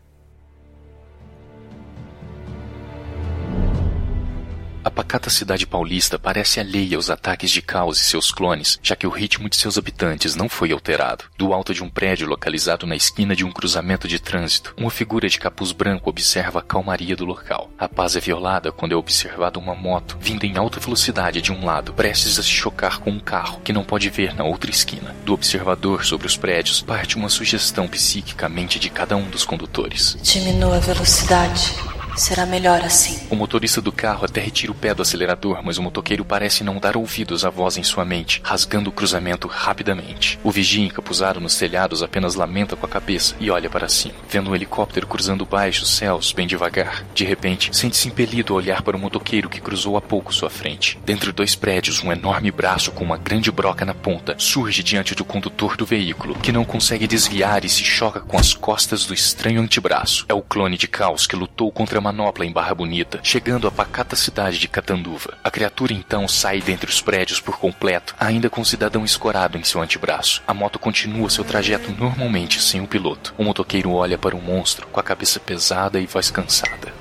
Pacata 4.92 5.30
cidade 5.30 5.66
paulista 5.66 6.18
parece 6.18 6.60
alheia 6.60 6.96
aos 6.96 7.10
ataques 7.10 7.50
de 7.50 7.62
caos 7.62 7.98
e 8.00 8.04
seus 8.04 8.30
clones, 8.30 8.78
já 8.82 8.94
que 8.94 9.06
o 9.06 9.10
ritmo 9.10 9.48
de 9.48 9.56
seus 9.56 9.78
habitantes 9.78 10.36
não 10.36 10.48
foi 10.48 10.70
alterado. 10.70 11.24
Do 11.36 11.52
alto 11.52 11.74
de 11.74 11.82
um 11.82 11.88
prédio 11.88 12.28
localizado 12.28 12.86
na 12.86 12.94
esquina 12.94 13.34
de 13.34 13.44
um 13.44 13.50
cruzamento 13.50 14.06
de 14.06 14.18
trânsito, 14.18 14.74
uma 14.76 14.90
figura 14.90 15.28
de 15.28 15.38
capuz 15.38 15.72
branco 15.72 16.10
observa 16.10 16.60
a 16.60 16.62
calmaria 16.62 17.16
do 17.16 17.24
local. 17.24 17.70
A 17.78 17.88
paz 17.88 18.14
é 18.14 18.20
violada 18.20 18.70
quando 18.70 18.92
é 18.92 18.96
observada 18.96 19.58
uma 19.58 19.74
moto 19.74 20.18
vindo 20.20 20.44
em 20.44 20.56
alta 20.56 20.78
velocidade 20.78 21.40
de 21.40 21.50
um 21.50 21.64
lado, 21.64 21.94
prestes 21.94 22.38
a 22.38 22.42
se 22.42 22.50
chocar 22.50 22.98
com 22.98 23.10
um 23.10 23.20
carro 23.20 23.60
que 23.64 23.72
não 23.72 23.84
pode 23.84 24.10
ver 24.10 24.34
na 24.34 24.44
outra 24.44 24.70
esquina. 24.70 25.14
Do 25.24 25.32
observador 25.32 26.04
sobre 26.04 26.26
os 26.26 26.36
prédios 26.36 26.80
parte 26.80 27.16
uma 27.16 27.28
sugestão 27.28 27.88
psíquica 27.88 28.46
à 28.46 28.48
mente 28.48 28.78
de 28.78 28.90
cada 28.90 29.16
um 29.16 29.28
dos 29.30 29.44
condutores. 29.44 30.16
Diminua 30.22 30.76
a 30.76 30.80
velocidade. 30.80 31.74
Será 32.16 32.44
melhor 32.44 32.82
assim. 32.82 33.26
O 33.30 33.36
motorista 33.36 33.80
do 33.80 33.90
carro 33.90 34.24
até 34.24 34.40
retira 34.40 34.70
o 34.70 34.74
pé 34.74 34.94
do 34.94 35.02
acelerador, 35.02 35.62
mas 35.64 35.78
o 35.78 35.82
motoqueiro 35.82 36.24
parece 36.24 36.62
não 36.62 36.78
dar 36.78 36.96
ouvidos 36.96 37.44
à 37.44 37.50
voz 37.50 37.76
em 37.78 37.82
sua 37.82 38.04
mente, 38.04 38.40
rasgando 38.44 38.90
o 38.90 38.92
cruzamento 38.92 39.48
rapidamente. 39.48 40.38
O 40.44 40.50
vigia 40.50 40.84
encapuzado 40.84 41.40
nos 41.40 41.56
telhados 41.56 42.02
apenas 42.02 42.34
lamenta 42.34 42.76
com 42.76 42.84
a 42.84 42.88
cabeça 42.88 43.34
e 43.40 43.50
olha 43.50 43.70
para 43.70 43.88
cima, 43.88 44.14
vendo 44.28 44.50
um 44.50 44.54
helicóptero 44.54 45.06
cruzando 45.06 45.46
baixos 45.46 45.96
céus 45.96 46.32
bem 46.32 46.46
devagar. 46.46 47.04
De 47.14 47.24
repente, 47.24 47.74
sente-se 47.74 48.08
impelido 48.08 48.52
a 48.52 48.56
olhar 48.56 48.82
para 48.82 48.96
o 48.96 49.00
motoqueiro 49.00 49.48
que 49.48 49.60
cruzou 49.60 49.96
há 49.96 50.00
pouco 50.00 50.34
sua 50.34 50.50
frente. 50.50 50.98
Dentre 51.04 51.32
dois 51.32 51.54
prédios, 51.54 52.02
um 52.02 52.12
enorme 52.12 52.50
braço 52.50 52.92
com 52.92 53.04
uma 53.04 53.16
grande 53.16 53.50
broca 53.50 53.84
na 53.84 53.94
ponta 53.94 54.34
surge 54.38 54.82
diante 54.82 55.14
do 55.14 55.24
condutor 55.24 55.76
do 55.76 55.86
veículo, 55.86 56.34
que 56.34 56.52
não 56.52 56.64
consegue 56.64 57.06
desviar 57.06 57.64
e 57.64 57.68
se 57.68 57.84
choca 57.84 58.20
com 58.20 58.38
as 58.38 58.52
costas 58.52 59.06
do 59.06 59.14
estranho 59.14 59.62
antebraço. 59.62 60.26
É 60.28 60.34
o 60.34 60.42
clone 60.42 60.76
de 60.76 60.86
caos 60.86 61.26
que 61.26 61.36
lutou 61.36 61.72
contra 61.72 62.01
manopla 62.02 62.44
em 62.44 62.52
Barra 62.52 62.74
Bonita, 62.74 63.20
chegando 63.22 63.66
à 63.66 63.70
pacata 63.70 64.16
cidade 64.16 64.58
de 64.58 64.68
Catanduva. 64.68 65.38
A 65.42 65.50
criatura 65.50 65.92
então 65.92 66.28
sai 66.28 66.60
dentre 66.60 66.90
os 66.90 67.00
prédios 67.00 67.40
por 67.40 67.58
completo, 67.58 68.14
ainda 68.18 68.50
com 68.50 68.60
o 68.60 68.66
cidadão 68.66 69.04
escorado 69.04 69.56
em 69.56 69.64
seu 69.64 69.80
antebraço. 69.80 70.42
A 70.46 70.52
moto 70.52 70.78
continua 70.78 71.30
seu 71.30 71.44
trajeto 71.44 71.92
normalmente 71.92 72.60
sem 72.60 72.80
o 72.80 72.86
piloto. 72.86 73.32
O 73.38 73.44
motoqueiro 73.44 73.92
olha 73.92 74.18
para 74.18 74.36
o 74.36 74.42
monstro 74.42 74.86
com 74.88 74.98
a 74.98 75.02
cabeça 75.02 75.38
pesada 75.38 76.00
e 76.00 76.06
voz 76.06 76.30
cansada. 76.30 76.92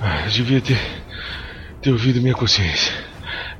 Ah, 0.00 0.22
eu 0.24 0.30
devia 0.30 0.60
ter, 0.60 0.80
ter 1.80 1.92
ouvido 1.92 2.20
minha 2.20 2.34
consciência. 2.34 2.92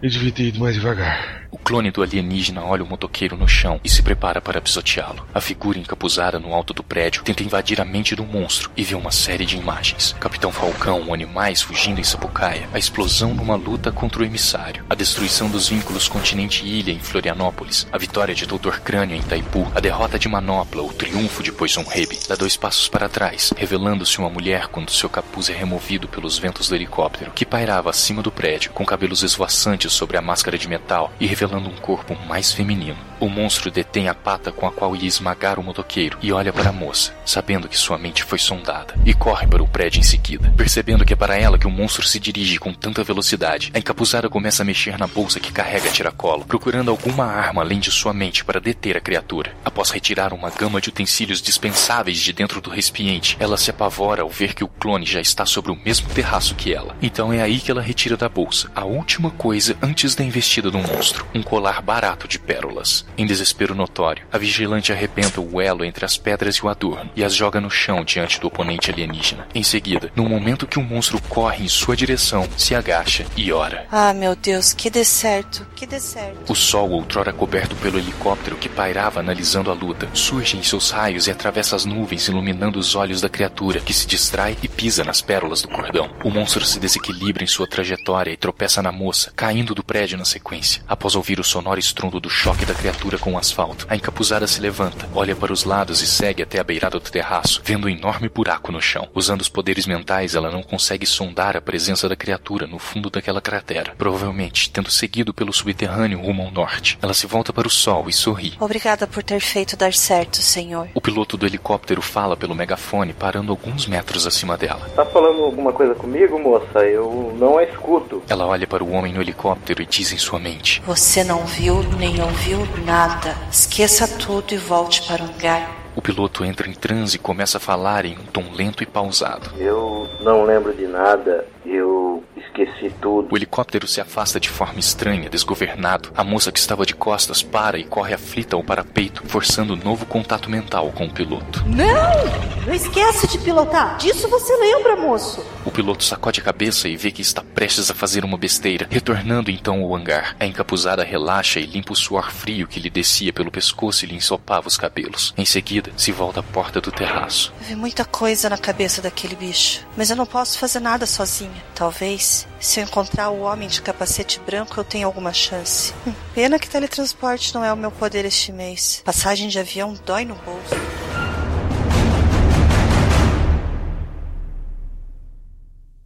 Eu 0.02 0.10
devia 0.10 0.32
ter 0.32 0.48
ido 0.48 0.58
mais 0.58 0.74
devagar. 0.74 1.41
O 1.52 1.58
clone 1.58 1.90
do 1.90 2.02
alienígena 2.02 2.64
olha 2.64 2.82
o 2.82 2.86
motoqueiro 2.86 3.36
no 3.36 3.46
chão 3.46 3.78
e 3.84 3.88
se 3.88 4.02
prepara 4.02 4.40
para 4.40 4.58
pisoteá-lo. 4.58 5.28
A 5.34 5.40
figura 5.40 5.78
encapuzada 5.78 6.38
no 6.38 6.54
alto 6.54 6.72
do 6.72 6.82
prédio 6.82 7.22
tenta 7.22 7.42
invadir 7.42 7.78
a 7.78 7.84
mente 7.84 8.16
do 8.16 8.24
monstro 8.24 8.70
e 8.74 8.82
vê 8.82 8.94
uma 8.94 9.10
série 9.10 9.44
de 9.44 9.58
imagens. 9.58 10.16
Capitão 10.18 10.50
Falcão, 10.50 11.12
animais 11.12 11.60
fugindo 11.60 12.00
em 12.00 12.04
Sapucaia, 12.04 12.66
a 12.72 12.78
explosão 12.78 13.34
numa 13.34 13.54
luta 13.54 13.92
contra 13.92 14.22
o 14.22 14.24
emissário, 14.24 14.82
a 14.88 14.94
destruição 14.94 15.50
dos 15.50 15.68
vínculos 15.68 16.08
continente-ilha 16.08 16.90
em 16.90 17.00
Florianópolis, 17.00 17.86
a 17.92 17.98
vitória 17.98 18.34
de 18.34 18.46
Doutor 18.46 18.80
Crânio 18.80 19.14
em 19.14 19.20
Itaipu, 19.20 19.70
a 19.74 19.80
derrota 19.80 20.18
de 20.18 20.30
Manopla, 20.30 20.82
o 20.82 20.94
triunfo 20.94 21.42
de 21.42 21.52
Poison 21.52 21.84
Rebe. 21.84 22.18
Dá 22.26 22.34
dois 22.34 22.56
passos 22.56 22.88
para 22.88 23.10
trás, 23.10 23.52
revelando-se 23.58 24.18
uma 24.18 24.30
mulher 24.30 24.68
quando 24.68 24.90
seu 24.90 25.10
capuz 25.10 25.50
é 25.50 25.54
removido 25.54 26.08
pelos 26.08 26.38
ventos 26.38 26.70
do 26.70 26.74
helicóptero, 26.74 27.30
que 27.32 27.44
pairava 27.44 27.90
acima 27.90 28.22
do 28.22 28.32
prédio, 28.32 28.72
com 28.72 28.86
cabelos 28.86 29.22
esvoaçantes 29.22 29.92
sobre 29.92 30.16
a 30.16 30.22
máscara 30.22 30.56
de 30.56 30.66
metal 30.66 31.12
e 31.20 31.26
um 31.68 31.76
corpo 31.76 32.16
mais 32.26 32.52
feminino. 32.52 33.11
O 33.22 33.28
monstro 33.28 33.70
detém 33.70 34.08
a 34.08 34.14
pata 34.16 34.50
com 34.50 34.66
a 34.66 34.72
qual 34.72 34.96
ia 34.96 35.06
esmagar 35.06 35.60
o 35.60 35.62
motoqueiro 35.62 36.18
e 36.20 36.32
olha 36.32 36.52
para 36.52 36.70
a 36.70 36.72
moça, 36.72 37.14
sabendo 37.24 37.68
que 37.68 37.78
sua 37.78 37.96
mente 37.96 38.24
foi 38.24 38.36
sondada, 38.36 38.96
e 39.06 39.14
corre 39.14 39.46
para 39.46 39.62
o 39.62 39.68
prédio 39.68 40.00
em 40.00 40.02
seguida. 40.02 40.52
Percebendo 40.56 41.04
que 41.04 41.12
é 41.12 41.16
para 41.16 41.38
ela 41.38 41.56
que 41.56 41.68
o 41.68 41.70
monstro 41.70 42.04
se 42.04 42.18
dirige 42.18 42.58
com 42.58 42.74
tanta 42.74 43.04
velocidade, 43.04 43.70
a 43.72 43.78
encapuzada 43.78 44.28
começa 44.28 44.64
a 44.64 44.66
mexer 44.66 44.98
na 44.98 45.06
bolsa 45.06 45.38
que 45.38 45.52
carrega 45.52 45.88
a 45.88 45.92
tiracolo, 45.92 46.44
procurando 46.44 46.90
alguma 46.90 47.24
arma 47.26 47.62
além 47.62 47.78
de 47.78 47.92
sua 47.92 48.12
mente 48.12 48.44
para 48.44 48.58
deter 48.58 48.96
a 48.96 49.00
criatura. 49.00 49.54
Após 49.64 49.90
retirar 49.90 50.32
uma 50.32 50.50
gama 50.50 50.80
de 50.80 50.88
utensílios 50.88 51.40
dispensáveis 51.40 52.18
de 52.18 52.32
dentro 52.32 52.60
do 52.60 52.70
recipiente, 52.70 53.36
ela 53.38 53.56
se 53.56 53.70
apavora 53.70 54.22
ao 54.22 54.28
ver 54.28 54.52
que 54.52 54.64
o 54.64 54.68
clone 54.68 55.06
já 55.06 55.20
está 55.20 55.46
sobre 55.46 55.70
o 55.70 55.76
mesmo 55.76 56.08
terraço 56.08 56.56
que 56.56 56.74
ela. 56.74 56.96
Então 57.00 57.32
é 57.32 57.40
aí 57.40 57.60
que 57.60 57.70
ela 57.70 57.82
retira 57.82 58.16
da 58.16 58.28
bolsa 58.28 58.68
a 58.74 58.84
última 58.84 59.30
coisa 59.30 59.76
antes 59.80 60.16
da 60.16 60.24
investida 60.24 60.72
do 60.72 60.78
monstro: 60.78 61.24
um 61.32 61.40
colar 61.40 61.80
barato 61.80 62.26
de 62.26 62.40
pérolas. 62.40 63.06
Em 63.16 63.26
desespero 63.26 63.74
notório, 63.74 64.24
a 64.32 64.38
vigilante 64.38 64.90
arrebenta 64.90 65.40
o 65.40 65.60
elo 65.60 65.84
entre 65.84 66.04
as 66.04 66.16
pedras 66.16 66.56
e 66.56 66.64
o 66.64 66.68
adorno 66.68 67.10
e 67.14 67.22
as 67.22 67.34
joga 67.34 67.60
no 67.60 67.70
chão 67.70 68.02
diante 68.04 68.40
do 68.40 68.46
oponente 68.46 68.90
alienígena. 68.90 69.46
Em 69.54 69.62
seguida, 69.62 70.10
no 70.16 70.28
momento 70.28 70.66
que 70.66 70.78
o 70.78 70.82
monstro 70.82 71.20
corre 71.28 71.64
em 71.64 71.68
sua 71.68 71.94
direção, 71.94 72.48
se 72.56 72.74
agacha 72.74 73.26
e 73.36 73.52
ora. 73.52 73.86
Ah, 73.92 74.14
meu 74.14 74.34
Deus, 74.34 74.72
que 74.72 74.88
dê 74.88 75.04
certo, 75.04 75.66
que 75.76 75.86
dê 75.86 76.00
certo. 76.00 76.50
O 76.50 76.54
sol, 76.54 76.90
outrora 76.90 77.32
coberto 77.32 77.76
pelo 77.76 77.98
helicóptero 77.98 78.56
que 78.56 78.68
pairava 78.68 79.20
analisando 79.20 79.70
a 79.70 79.74
luta, 79.74 80.08
surge 80.14 80.56
em 80.56 80.62
seus 80.62 80.90
raios 80.90 81.26
e 81.26 81.30
atravessa 81.30 81.76
as 81.76 81.84
nuvens, 81.84 82.28
iluminando 82.28 82.78
os 82.78 82.94
olhos 82.94 83.20
da 83.20 83.28
criatura, 83.28 83.80
que 83.80 83.92
se 83.92 84.06
distrai 84.06 84.56
e 84.62 84.68
pisa 84.68 85.04
nas 85.04 85.20
pérolas 85.20 85.60
do 85.60 85.68
cordão. 85.68 86.10
O 86.24 86.30
monstro 86.30 86.64
se 86.64 86.80
desequilibra 86.80 87.44
em 87.44 87.46
sua 87.46 87.66
trajetória 87.66 88.30
e 88.30 88.36
tropeça 88.36 88.82
na 88.82 88.90
moça, 88.90 89.32
caindo 89.36 89.74
do 89.74 89.84
prédio 89.84 90.16
na 90.16 90.24
sequência. 90.24 90.82
Após 90.88 91.14
ouvir 91.14 91.38
o 91.38 91.44
sonoro 91.44 91.78
estrondo 91.78 92.18
do 92.18 92.30
choque 92.30 92.64
da 92.64 92.74
criatura, 92.74 93.01
criatura 93.02 93.18
com 93.18 93.32
o 93.32 93.38
asfalto. 93.38 93.86
A 93.88 93.96
encapuzada 93.96 94.46
se 94.46 94.60
levanta, 94.60 95.08
olha 95.14 95.34
para 95.34 95.52
os 95.52 95.64
lados 95.64 96.00
e 96.02 96.06
segue 96.06 96.42
até 96.42 96.60
a 96.60 96.64
beirada 96.64 97.00
do 97.00 97.10
terraço, 97.10 97.60
vendo 97.64 97.86
um 97.86 97.90
enorme 97.90 98.28
buraco 98.28 98.70
no 98.70 98.80
chão. 98.80 99.08
Usando 99.12 99.40
os 99.40 99.48
poderes 99.48 99.86
mentais, 99.86 100.34
ela 100.34 100.50
não 100.50 100.62
consegue 100.62 101.04
sondar 101.04 101.56
a 101.56 101.60
presença 101.60 102.08
da 102.08 102.14
criatura 102.14 102.66
no 102.66 102.78
fundo 102.78 103.10
daquela 103.10 103.40
cratera. 103.40 103.94
Provavelmente, 103.98 104.70
tendo 104.70 104.90
seguido 104.90 105.34
pelo 105.34 105.52
subterrâneo 105.52 106.20
rumo 106.20 106.44
ao 106.44 106.50
norte. 106.50 106.98
Ela 107.02 107.14
se 107.14 107.26
volta 107.26 107.52
para 107.52 107.66
o 107.66 107.70
sol 107.70 108.08
e 108.08 108.12
sorri. 108.12 108.54
Obrigada 108.60 109.06
por 109.06 109.22
ter 109.22 109.40
feito 109.40 109.76
dar 109.76 109.92
certo, 109.92 110.36
senhor. 110.36 110.88
O 110.94 111.00
piloto 111.00 111.36
do 111.36 111.46
helicóptero 111.46 112.00
fala 112.00 112.36
pelo 112.36 112.54
megafone, 112.54 113.12
parando 113.12 113.50
alguns 113.50 113.86
metros 113.86 114.26
acima 114.26 114.56
dela. 114.56 114.88
Tá 114.94 115.04
falando 115.06 115.42
alguma 115.42 115.72
coisa 115.72 115.94
comigo, 115.94 116.38
moça? 116.38 116.80
Eu 116.84 117.34
não 117.38 117.58
a 117.58 117.64
escuto. 117.64 118.22
Ela 118.28 118.46
olha 118.46 118.66
para 118.66 118.84
o 118.84 118.92
homem 118.92 119.12
no 119.12 119.20
helicóptero 119.20 119.82
e 119.82 119.86
diz 119.86 120.12
em 120.12 120.18
sua 120.18 120.38
mente: 120.38 120.80
Você 120.86 121.24
não 121.24 121.44
viu 121.44 121.82
nem 121.98 122.20
ouviu 122.22 122.66
nada. 122.84 123.34
Esqueça 123.50 124.06
tudo 124.06 124.52
e 124.52 124.56
volte 124.56 125.06
para 125.06 125.22
o 125.22 125.26
hangar. 125.26 125.82
O 125.94 126.00
piloto 126.00 126.44
entra 126.44 126.68
em 126.68 126.72
transe 126.72 127.16
e 127.16 127.18
começa 127.18 127.58
a 127.58 127.60
falar 127.60 128.04
em 128.04 128.14
um 128.14 128.24
tom 128.24 128.44
lento 128.54 128.82
e 128.82 128.86
pausado. 128.86 129.50
Eu 129.58 130.08
não 130.20 130.44
lembro 130.44 130.72
de 130.72 130.86
nada. 130.86 131.46
Eu 131.66 132.24
esqueci 132.52 132.94
tudo. 133.00 133.28
O 133.30 133.36
helicóptero 133.36 133.88
se 133.88 134.00
afasta 134.00 134.38
de 134.38 134.48
forma 134.48 134.78
estranha, 134.78 135.30
desgovernado. 135.30 136.10
A 136.14 136.22
moça 136.22 136.52
que 136.52 136.58
estava 136.58 136.84
de 136.84 136.94
costas 136.94 137.42
para 137.42 137.78
e 137.78 137.84
corre 137.84 138.14
aflita 138.14 138.54
ao 138.54 138.62
parapeito, 138.62 139.22
forçando 139.26 139.76
novo 139.76 140.04
contato 140.04 140.50
mental 140.50 140.92
com 140.92 141.06
o 141.06 141.12
piloto. 141.12 141.64
Não! 141.66 142.52
Não 142.66 142.74
esquece 142.74 143.26
de 143.26 143.38
pilotar. 143.38 143.96
Disso 143.96 144.28
você 144.28 144.56
lembra, 144.56 144.94
moço. 144.94 145.44
O 145.64 145.70
piloto 145.70 146.04
sacode 146.04 146.40
a 146.40 146.44
cabeça 146.44 146.88
e 146.88 146.96
vê 146.96 147.10
que 147.10 147.22
está 147.22 147.42
prestes 147.42 147.90
a 147.90 147.94
fazer 147.94 148.24
uma 148.24 148.38
besteira, 148.38 148.86
retornando 148.88 149.50
então 149.50 149.82
ao 149.82 149.94
hangar. 149.96 150.36
A 150.38 150.46
encapuzada 150.46 151.02
relaxa 151.02 151.58
e 151.58 151.66
limpa 151.66 151.92
o 151.92 151.96
suor 151.96 152.30
frio 152.30 152.68
que 152.68 152.78
lhe 152.78 152.90
descia 152.90 153.32
pelo 153.32 153.50
pescoço 153.50 154.04
e 154.04 154.08
lhe 154.08 154.14
ensopava 154.14 154.68
os 154.68 154.76
cabelos. 154.76 155.34
Em 155.36 155.44
seguida, 155.44 155.90
se 155.96 156.12
volta 156.12 156.40
à 156.40 156.42
porta 156.42 156.80
do 156.80 156.92
terraço. 156.92 157.52
Eu 157.62 157.66
vi 157.68 157.76
muita 157.76 158.04
coisa 158.04 158.48
na 158.48 158.58
cabeça 158.58 159.02
daquele 159.02 159.34
bicho, 159.34 159.84
mas 159.96 160.10
eu 160.10 160.16
não 160.16 160.26
posso 160.26 160.58
fazer 160.58 160.80
nada 160.80 161.06
sozinha. 161.06 161.62
Talvez, 161.74 162.41
se 162.60 162.80
eu 162.80 162.84
encontrar 162.84 163.30
o 163.30 163.40
homem 163.40 163.68
de 163.68 163.82
capacete 163.82 164.40
branco, 164.40 164.78
eu 164.78 164.84
tenha 164.84 165.06
alguma 165.06 165.32
chance. 165.32 165.92
Hum, 166.06 166.12
pena 166.34 166.58
que 166.58 166.68
teletransporte 166.68 167.54
não 167.54 167.64
é 167.64 167.72
o 167.72 167.76
meu 167.76 167.90
poder 167.90 168.24
este 168.24 168.52
mês. 168.52 169.02
Passagem 169.04 169.48
de 169.48 169.58
avião 169.58 169.94
dói 170.04 170.24
no 170.24 170.34
bolso. 170.36 170.74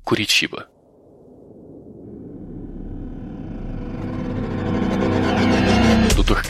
Curitiba. 0.04 0.75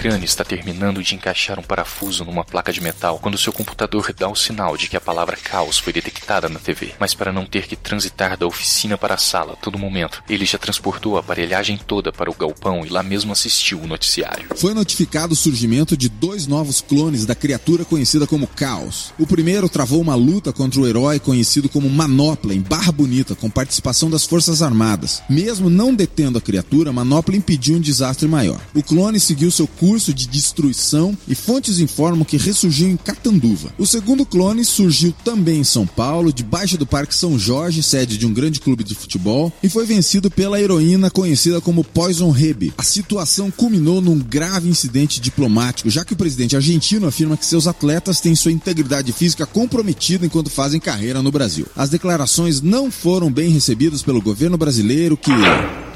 Crane 0.07 0.25
está 0.25 0.45
terminando 0.45 1.03
de 1.03 1.17
encaixar 1.17 1.59
um 1.59 1.65
parafuso 1.65 2.25
numa 2.25 2.45
placa 2.45 2.73
de 2.73 2.81
metal 2.81 3.19
quando 3.21 3.37
seu 3.37 3.53
computador 3.53 4.15
dá 4.17 4.29
o 4.29 4.37
sinal 4.37 4.77
de 4.77 4.89
que 4.89 4.97
a 4.97 5.01
palavra 5.01 5.37
caos 5.37 5.79
foi 5.79 5.93
detectada 5.93 6.49
na 6.49 6.61
TV. 6.61 6.93
Mas 6.97 7.13
para 7.13 7.33
não 7.33 7.45
ter 7.45 7.67
que 7.67 7.75
transitar 7.75 8.37
da 8.37 8.47
oficina 8.47 8.97
para 8.97 9.15
a 9.15 9.19
sala 9.19 9.57
todo 9.61 9.77
momento, 9.77 10.23
ele 10.29 10.47
já 10.47 10.59
transportou 10.59 11.17
a 11.17 11.21
aparelhagem 11.21 11.77
toda 11.77 12.13
para 12.13 12.31
o 12.31 12.35
galpão 12.35 12.87
e 12.87 12.89
lá 12.89 13.03
mesmo 13.03 13.33
assistiu 13.33 13.81
o 13.81 13.87
noticiário. 13.89 14.47
Foi 14.55 14.73
notificado 14.73 15.33
o 15.33 15.37
surgimento 15.37 15.97
de 15.97 16.09
dois 16.09 16.47
novos 16.47 16.81
clones 16.81 17.27
da 17.27 17.35
criatura 17.35 17.85
conhecida 17.85 18.29
como 18.29 18.47
Caos. 18.47 19.13
O 19.19 19.27
primeiro 19.27 19.69
travou 19.69 20.01
uma 20.01 20.15
luta 20.15 20.53
contra 20.53 20.81
o 20.81 20.87
herói 20.87 21.19
conhecido 21.19 21.69
como 21.69 21.91
Manopla 21.91 22.55
em 22.55 22.61
Barra 22.61 22.93
Bonita, 22.93 23.35
com 23.35 23.51
participação 23.51 24.09
das 24.09 24.25
Forças 24.25 24.63
Armadas. 24.63 25.21
Mesmo 25.29 25.69
não 25.69 25.93
detendo 25.93 26.39
a 26.39 26.41
criatura, 26.41 26.93
Manopla 26.93 27.35
impediu 27.35 27.75
um 27.77 27.81
desastre 27.81 28.29
maior. 28.29 28.61
O 28.73 28.85
clone 28.85 29.19
seguiu 29.19 29.51
seu 29.51 29.67
curso 29.67 29.96
de 30.05 30.27
destruição 30.27 31.17
e 31.27 31.35
fontes 31.35 31.79
informam 31.79 32.25
que 32.25 32.37
ressurgiu 32.37 32.89
em 32.89 32.97
Catanduva. 32.97 33.73
O 33.79 33.87
segundo 33.87 34.25
clone 34.25 34.65
surgiu 34.65 35.15
também 35.25 35.61
em 35.61 35.65
São 35.65 35.87
Paulo, 35.87 36.33
debaixo 36.33 36.77
do 36.77 36.87
Parque 36.87 37.15
São 37.15 37.39
Jorge, 37.39 37.83
sede 37.83 38.19
de 38.19 38.27
um 38.27 38.33
grande 38.33 38.61
clube 38.61 38.85
de 38.85 38.95
futebol, 38.95 39.53
e 39.63 39.69
foi 39.69 39.87
vencido 39.87 40.31
pela 40.31 40.61
heroína 40.61 41.11
conhecida 41.11 41.61
como 41.61 41.85
Poison 41.85 42.35
Hebe. 42.37 42.73
A 42.77 42.83
situação 42.83 43.51
culminou 43.51 44.01
num 44.01 44.19
grave 44.19 44.69
incidente 44.69 45.21
diplomático, 45.21 45.91
já 45.91 46.05
que 46.05 46.13
o 46.13 46.17
presidente 46.17 46.57
argentino 46.57 47.07
afirma 47.07 47.37
que 47.37 47.47
seus 47.47 47.67
atletas 47.67 48.21
têm 48.21 48.35
sua 48.35 48.53
integridade 48.53 49.13
física 49.13 49.47
comprometida 49.47 50.27
enquanto 50.27 50.51
fazem 50.51 50.81
carreira 50.81 51.23
no 51.23 51.33
Brasil. 51.33 51.67
As 51.75 51.91
declarações 51.91 52.61
não 52.61 52.91
foram 52.91 53.31
bem 53.31 53.51
recebidas 53.51 54.03
pelo 54.03 54.21
governo 54.21 54.59
brasileiro 54.59 55.17
que 55.17 55.33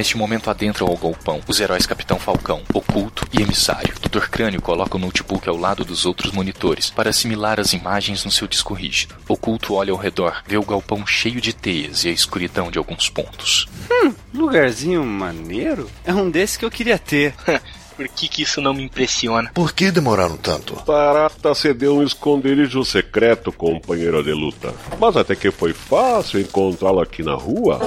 Neste 0.01 0.17
momento 0.17 0.49
adentram 0.49 0.87
ao 0.87 0.97
galpão 0.97 1.41
os 1.47 1.61
heróis 1.61 1.85
Capitão 1.85 2.19
Falcão, 2.19 2.63
Oculto 2.73 3.27
e 3.33 3.43
Emissário. 3.43 3.90
Dr. 3.99 4.29
Crânio 4.29 4.63
coloca 4.63 4.97
o 4.97 5.01
notebook 5.01 5.49
ao 5.49 5.57
lado 5.57 5.85
dos 5.85 6.05
outros 6.07 6.33
monitores 6.33 6.91
para 6.91 7.11
assimilar 7.11 7.59
as 7.59 7.73
imagens 7.73 8.25
no 8.25 8.31
seu 8.31 8.47
disco 8.47 8.75
rígido. 8.75 9.15
Oculto 9.29 9.75
olha 9.75 9.93
ao 9.93 9.99
redor, 9.99 10.43
vê 10.47 10.57
o 10.57 10.65
galpão 10.65 11.07
cheio 11.07 11.41
de 11.41 11.53
teias 11.53 12.05
e 12.05 12.09
a 12.09 12.13
escuridão 12.13 12.71
de 12.71 12.79
alguns 12.79 13.09
pontos. 13.09 13.67
Hum, 13.91 14.13
lugarzinho 14.35 15.05
maneiro? 15.05 15.91
É 16.05 16.15
um 16.15 16.31
desses 16.31 16.57
que 16.57 16.65
eu 16.65 16.71
queria 16.71 16.99
ter. 16.99 17.35
Por 18.01 18.09
que, 18.09 18.29
que 18.29 18.43
isso 18.45 18.63
não 18.63 18.73
me 18.73 18.83
impressiona? 18.83 19.51
Por 19.53 19.75
que 19.75 19.91
demoraram 19.91 20.39
tanto? 20.39 20.75
Tarata 20.87 21.55
cedeu 21.55 21.97
um 21.97 22.03
esconderijo 22.03 22.83
secreto, 22.83 23.53
companheiro 23.53 24.23
de 24.25 24.33
luta. 24.33 24.73
Mas 24.99 25.19
até 25.19 25.37
que 25.37 25.51
foi 25.51 25.75
fácil 25.75 26.41
encontrá-lo 26.41 27.01
aqui 27.01 27.23
na 27.23 27.35
rua. 27.35 27.79